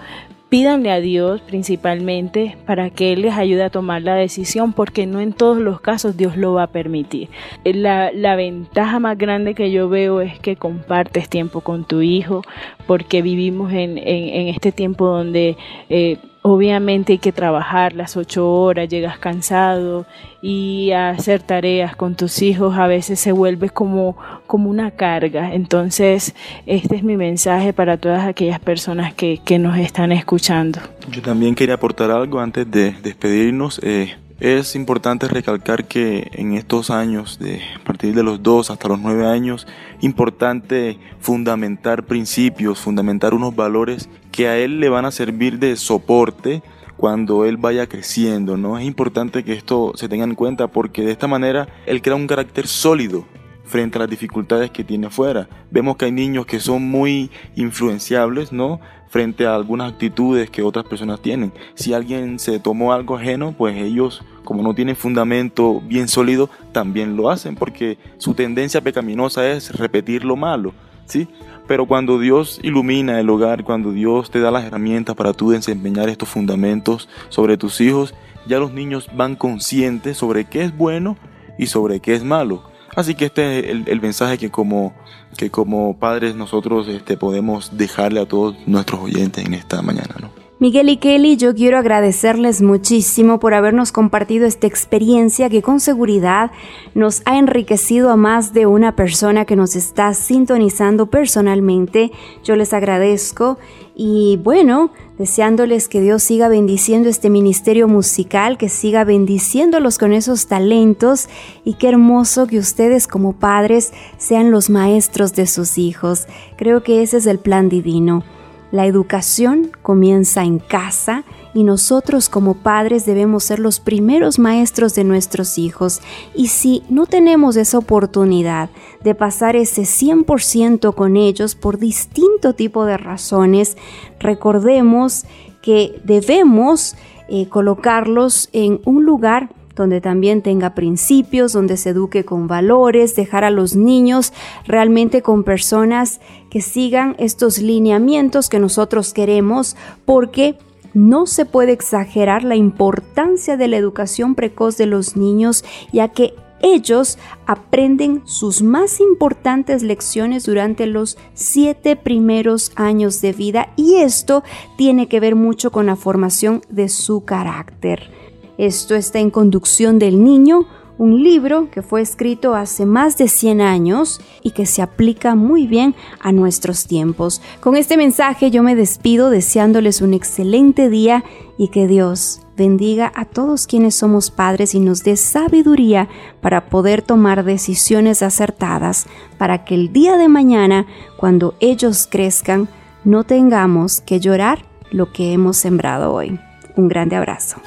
pídanle 0.50 0.92
a 0.92 1.00
Dios 1.00 1.42
principalmente 1.42 2.58
para 2.66 2.90
que 2.90 3.14
Él 3.14 3.22
les 3.22 3.34
ayude 3.36 3.64
a 3.64 3.70
tomar 3.70 4.02
la 4.02 4.16
decisión, 4.16 4.74
porque 4.74 5.06
no 5.06 5.20
en 5.20 5.34
todos 5.34 5.60
los 5.60 5.80
casos 5.80 6.18
Dios 6.18 6.38
lo 6.38 6.54
va 6.54 6.64
a 6.64 6.68
permitir. 6.68 7.30
La, 7.64 8.12
la, 8.12 8.36
ventaja 8.36 9.00
más 9.00 9.18
grande 9.18 9.54
que 9.54 9.72
yo 9.72 9.90
veo 9.90 10.22
es 10.22 10.40
que 10.40 10.56
compartes 10.56 11.30
tiempo 11.30 11.62
con 11.62 11.86
tu 11.86 12.02
hijo, 12.02 12.42
porque 12.88 13.22
vivimos 13.22 13.72
en, 13.72 13.98
en, 13.98 14.30
en 14.30 14.48
este 14.48 14.72
tiempo 14.72 15.08
donde... 15.08 15.58
Eh, 15.90 16.18
Obviamente 16.42 17.14
hay 17.14 17.20
que 17.20 17.34
trabajar 17.34 17.94
las 17.94 18.16
ocho 18.16 18.50
horas, 18.50 18.88
llegas 18.88 19.20
cansado 19.20 20.06
y 20.42 20.92
hacer 20.92 21.42
tareas 21.44 21.98
con 21.98 22.16
tus 22.16 22.42
hijos 22.42 22.78
a 22.78 22.88
veces 22.88 23.20
se 23.20 23.34
vuelve 23.34 23.70
como, 23.70 24.18
como 24.48 24.70
una 24.70 24.92
carga. 24.92 25.54
Entonces, 25.54 26.34
este 26.66 26.96
es 26.96 27.04
mi 27.04 27.18
mensaje 27.18 27.74
para 27.74 27.98
todas 27.98 28.26
aquellas 28.26 28.60
personas 28.60 29.14
que, 29.14 29.42
que 29.44 29.60
nos 29.60 29.78
están 29.78 30.14
escuchando. 30.14 30.80
Yo 31.12 31.22
también 31.22 31.56
quería 31.56 31.76
aportar 31.76 32.10
algo 32.10 32.40
antes 32.40 32.70
de 32.72 32.92
despedirnos. 33.04 33.82
Eh, 33.84 34.16
es 34.40 34.76
importante 34.76 35.28
recalcar 35.28 35.86
que 35.86 36.30
en 36.34 36.54
estos 36.54 36.90
años, 36.90 37.40
de 37.40 37.62
a 37.76 37.84
partir 37.84 38.16
de 38.16 38.24
los 38.24 38.42
dos 38.42 38.72
hasta 38.72 38.88
los 38.88 39.00
nueve 39.00 39.28
años, 39.28 39.68
importante 40.00 40.98
fundamentar 41.20 42.04
principios, 42.04 42.80
fundamentar 42.80 43.34
unos 43.34 43.56
valores 43.56 44.10
que 44.32 44.48
a 44.48 44.58
él 44.58 44.80
le 44.80 44.90
van 44.90 45.06
a 45.06 45.12
servir 45.12 45.60
de 45.60 45.76
soporte 45.76 46.64
cuando 46.96 47.46
él 47.46 47.58
vaya 47.58 47.88
creciendo, 47.88 48.58
¿no? 48.58 48.78
Es 48.78 48.86
importante 48.86 49.44
que 49.44 49.54
esto 49.54 49.94
se 49.96 50.10
tenga 50.10 50.24
en 50.24 50.36
cuenta 50.36 50.68
porque 50.68 51.04
de 51.04 51.12
esta 51.12 51.28
manera 51.28 51.68
él 51.86 52.02
crea 52.02 52.16
un 52.16 52.28
carácter 52.28 52.68
sólido 52.68 53.26
frente 53.70 53.98
a 53.98 54.02
las 54.02 54.10
dificultades 54.10 54.72
que 54.72 54.84
tiene 54.84 55.08
afuera. 55.08 55.48
Vemos 55.72 55.96
que 55.96 56.06
hay 56.06 56.12
niños 56.12 56.46
que 56.46 56.60
son 56.60 56.84
muy 56.84 57.32
influenciables, 57.56 58.52
¿no? 58.52 58.82
frente 59.10 59.48
a 59.48 59.56
algunas 59.56 59.92
actitudes 59.92 60.50
que 60.50 60.62
otras 60.62 60.86
personas 60.86 61.20
tienen. 61.22 61.52
Si 61.74 61.94
alguien 61.94 62.40
se 62.40 62.60
tomó 62.60 62.94
algo 62.94 63.18
ajeno, 63.18 63.54
pues 63.58 63.76
ellos, 63.76 64.24
como 64.44 64.64
no 64.64 64.74
tienen 64.74 64.96
fundamento 64.96 65.82
bien 65.82 66.08
sólido, 66.08 66.50
también 66.72 67.18
lo 67.18 67.30
hacen, 67.30 67.56
porque 67.56 67.98
su 68.18 68.36
tendencia 68.36 68.82
pecaminosa 68.82 69.50
es 69.50 69.76
repetir 69.76 70.24
lo 70.24 70.36
malo, 70.36 70.74
¿sí? 71.06 71.28
Pero 71.68 71.86
cuando 71.86 72.20
Dios 72.20 72.60
ilumina 72.64 73.20
el 73.20 73.30
hogar, 73.30 73.64
cuando 73.64 73.92
Dios 73.92 74.32
te 74.32 74.40
da 74.40 74.52
las 74.52 74.64
herramientas 74.64 75.16
para 75.16 75.34
tú 75.34 75.52
desempeñar 75.52 76.10
estos 76.10 76.30
fundamentos 76.30 77.10
sobre 77.30 77.58
tus 77.58 77.82
hijos, 77.82 78.14
ya 78.48 78.60
los 78.60 78.74
niños 78.74 79.10
van 79.16 79.36
conscientes 79.36 80.18
sobre 80.18 80.46
qué 80.46 80.64
es 80.64 80.76
bueno 80.76 81.18
y 81.58 81.68
sobre 81.68 82.00
qué 82.00 82.16
es 82.16 82.24
malo. 82.24 82.69
Así 82.96 83.16
que 83.16 83.26
este 83.26 83.60
es 83.60 83.66
el, 83.72 83.84
el 83.88 84.02
mensaje 84.02 84.38
que 84.38 84.50
como, 84.50 84.94
que 85.38 85.50
como 85.50 85.98
padres 85.98 86.36
nosotros 86.36 86.88
este, 86.88 87.18
podemos 87.18 87.78
dejarle 87.78 88.22
a 88.22 88.26
todos 88.26 88.56
nuestros 88.68 89.02
oyentes 89.02 89.46
en 89.46 89.54
esta 89.54 89.82
mañana. 89.82 90.16
¿no? 90.20 90.39
Miguel 90.62 90.90
y 90.90 90.98
Kelly, 90.98 91.38
yo 91.38 91.56
quiero 91.56 91.78
agradecerles 91.78 92.62
muchísimo 92.62 93.40
por 93.40 93.54
habernos 93.54 93.94
compartido 93.94 94.46
esta 94.46 94.68
experiencia 94.68 95.50
que 95.50 95.62
con 95.62 95.80
seguridad 95.80 96.52
nos 96.94 97.22
ha 97.24 97.38
enriquecido 97.38 98.10
a 98.10 98.18
más 98.18 98.52
de 98.52 98.66
una 98.66 98.94
persona 98.94 99.46
que 99.46 99.56
nos 99.56 99.78
está 99.78 100.14
sintonizando 100.14 101.06
personalmente. 101.06 102.12
Yo 102.44 102.58
les 102.58 102.74
agradezco 102.74 103.58
y 103.96 104.38
bueno, 104.44 104.92
deseándoles 105.18 105.88
que 105.88 106.02
Dios 106.02 106.24
siga 106.24 106.50
bendiciendo 106.50 107.08
este 107.08 107.30
ministerio 107.30 107.88
musical, 107.88 108.58
que 108.58 108.68
siga 108.68 109.06
bendiciéndolos 109.06 109.98
con 109.98 110.12
esos 110.12 110.48
talentos 110.48 111.30
y 111.64 111.76
qué 111.76 111.88
hermoso 111.88 112.48
que 112.48 112.60
ustedes 112.60 113.08
como 113.08 113.32
padres 113.32 113.94
sean 114.18 114.52
los 114.52 114.70
maestros 114.70 115.34
de 115.36 115.48
sus 115.48 115.78
hijos. 115.78 116.28
Creo 116.58 116.84
que 116.84 117.02
ese 117.02 117.16
es 117.16 117.28
el 117.28 117.40
plan 117.40 117.70
divino. 117.70 118.26
La 118.72 118.86
educación 118.86 119.72
comienza 119.82 120.44
en 120.44 120.60
casa 120.60 121.24
y 121.54 121.64
nosotros 121.64 122.30
como 122.30 122.54
padres 122.54 123.06
debemos 123.06 123.44
ser 123.44 123.60
los 123.60 123.80
primeros 123.80 124.38
maestros 124.38 124.94
de 124.94 125.04
nuestros 125.04 125.58
hijos. 125.58 126.02
Y 126.36 126.48
si 126.48 126.84
no 126.90 127.08
tenemos 127.08 127.56
esa 127.56 127.80
oportunidad 127.80 128.70
de 129.04 129.16
pasar 129.16 129.56
ese 129.56 129.84
100% 129.84 130.94
con 130.94 131.18
ellos 131.18 131.56
por 131.56 131.80
distinto 131.80 132.54
tipo 132.54 132.86
de 132.86 132.98
razones, 132.98 133.76
recordemos 134.20 135.26
que 135.62 136.00
debemos 136.04 136.96
eh, 137.28 137.48
colocarlos 137.48 138.50
en 138.54 138.82
un 138.86 139.06
lugar 139.06 139.50
donde 139.76 140.02
también 140.02 140.42
tenga 140.42 140.76
principios, 140.76 141.54
donde 141.54 141.78
se 141.78 141.92
eduque 141.92 142.26
con 142.26 142.48
valores, 142.48 143.16
dejar 143.16 143.46
a 143.46 143.50
los 143.50 143.76
niños 143.76 144.34
realmente 144.66 145.22
con 145.22 145.44
personas 145.44 146.20
que 146.50 146.62
sigan 146.62 147.16
estos 147.20 147.60
lineamientos 147.60 148.50
que 148.50 148.60
nosotros 148.60 149.14
queremos, 149.14 149.76
porque 150.06 150.58
no 150.94 151.28
se 151.28 151.46
puede 151.46 151.72
exagerar 151.72 152.44
la 152.44 152.56
importancia 152.56 153.58
de 153.58 153.68
la 153.68 153.78
educación 153.78 154.36
precoz 154.36 154.78
de 154.78 154.88
los 154.88 155.16
niños, 155.16 155.64
ya 155.92 156.10
que 156.10 156.34
ellos 156.62 157.18
aprenden 157.46 158.22
sus 158.26 158.62
más 158.62 159.00
importantes 159.00 159.82
lecciones 159.82 160.46
durante 160.46 160.88
los 160.88 161.18
siete 161.34 161.96
primeros 161.96 162.72
años 162.76 163.22
de 163.22 163.34
vida 163.34 163.72
y 163.76 163.96
esto 163.96 164.44
tiene 164.78 165.08
que 165.08 165.20
ver 165.20 165.36
mucho 165.36 165.72
con 165.72 165.86
la 165.86 165.96
formación 165.96 166.62
de 166.70 166.90
su 166.90 167.24
carácter. 167.24 168.12
Esto 168.58 168.96
está 168.96 169.20
en 169.20 169.30
Conducción 169.30 170.00
del 170.00 170.22
Niño, 170.22 170.66
un 171.00 171.24
libro 171.24 171.72
que 171.72 171.82
fue 171.82 172.02
escrito 172.02 172.56
hace 172.56 172.86
más 172.86 173.18
de 173.18 173.30
100 173.30 173.62
años 173.62 174.22
y 174.44 174.52
que 174.52 174.66
se 174.66 174.82
aplica 174.82 175.34
muy 175.34 175.66
bien 175.66 175.96
a 176.20 176.34
nuestros 176.34 176.86
tiempos. 176.86 177.42
Con 177.62 177.78
este 177.78 177.96
mensaje 177.96 178.52
yo 178.52 178.62
me 178.64 178.76
despido 178.76 179.30
deseándoles 179.30 180.02
un 180.02 180.14
excelente 180.14 180.90
día 180.90 181.24
y 181.58 181.70
que 181.70 181.88
Dios 181.88 182.42
bendiga 182.58 183.14
a 183.16 183.24
todos 183.24 183.66
quienes 183.66 183.96
somos 183.96 184.30
padres 184.30 184.76
y 184.76 184.82
nos 184.82 185.04
dé 185.04 185.16
sabiduría 185.16 186.10
para 186.42 186.66
poder 186.66 187.02
tomar 187.02 187.46
decisiones 187.46 188.22
acertadas 188.22 189.08
para 189.38 189.64
que 189.64 189.76
el 189.76 189.94
día 189.94 190.18
de 190.18 190.28
mañana, 190.28 190.86
cuando 191.16 191.56
ellos 191.62 192.08
crezcan, 192.12 192.68
no 193.06 193.24
tengamos 193.24 194.02
que 194.02 194.20
llorar 194.20 194.66
lo 194.92 195.14
que 195.14 195.32
hemos 195.32 195.56
sembrado 195.56 196.14
hoy. 196.14 196.38
Un 196.76 196.90
grande 196.90 197.16
abrazo. 197.16 197.62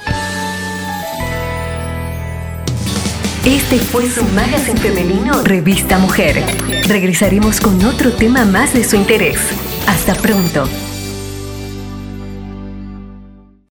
Este 3.45 3.77
fue 3.77 4.09
su 4.09 4.23
magazine 4.23 4.79
femenino 4.79 5.43
Revista 5.43 5.99
Mujer. 5.99 6.41
Regresaremos 6.87 7.59
con 7.59 7.83
otro 7.83 8.13
tema 8.13 8.45
más 8.45 8.73
de 8.73 8.85
su 8.85 8.95
interés. 8.95 9.37
Hasta 9.85 10.15
pronto. 10.15 10.63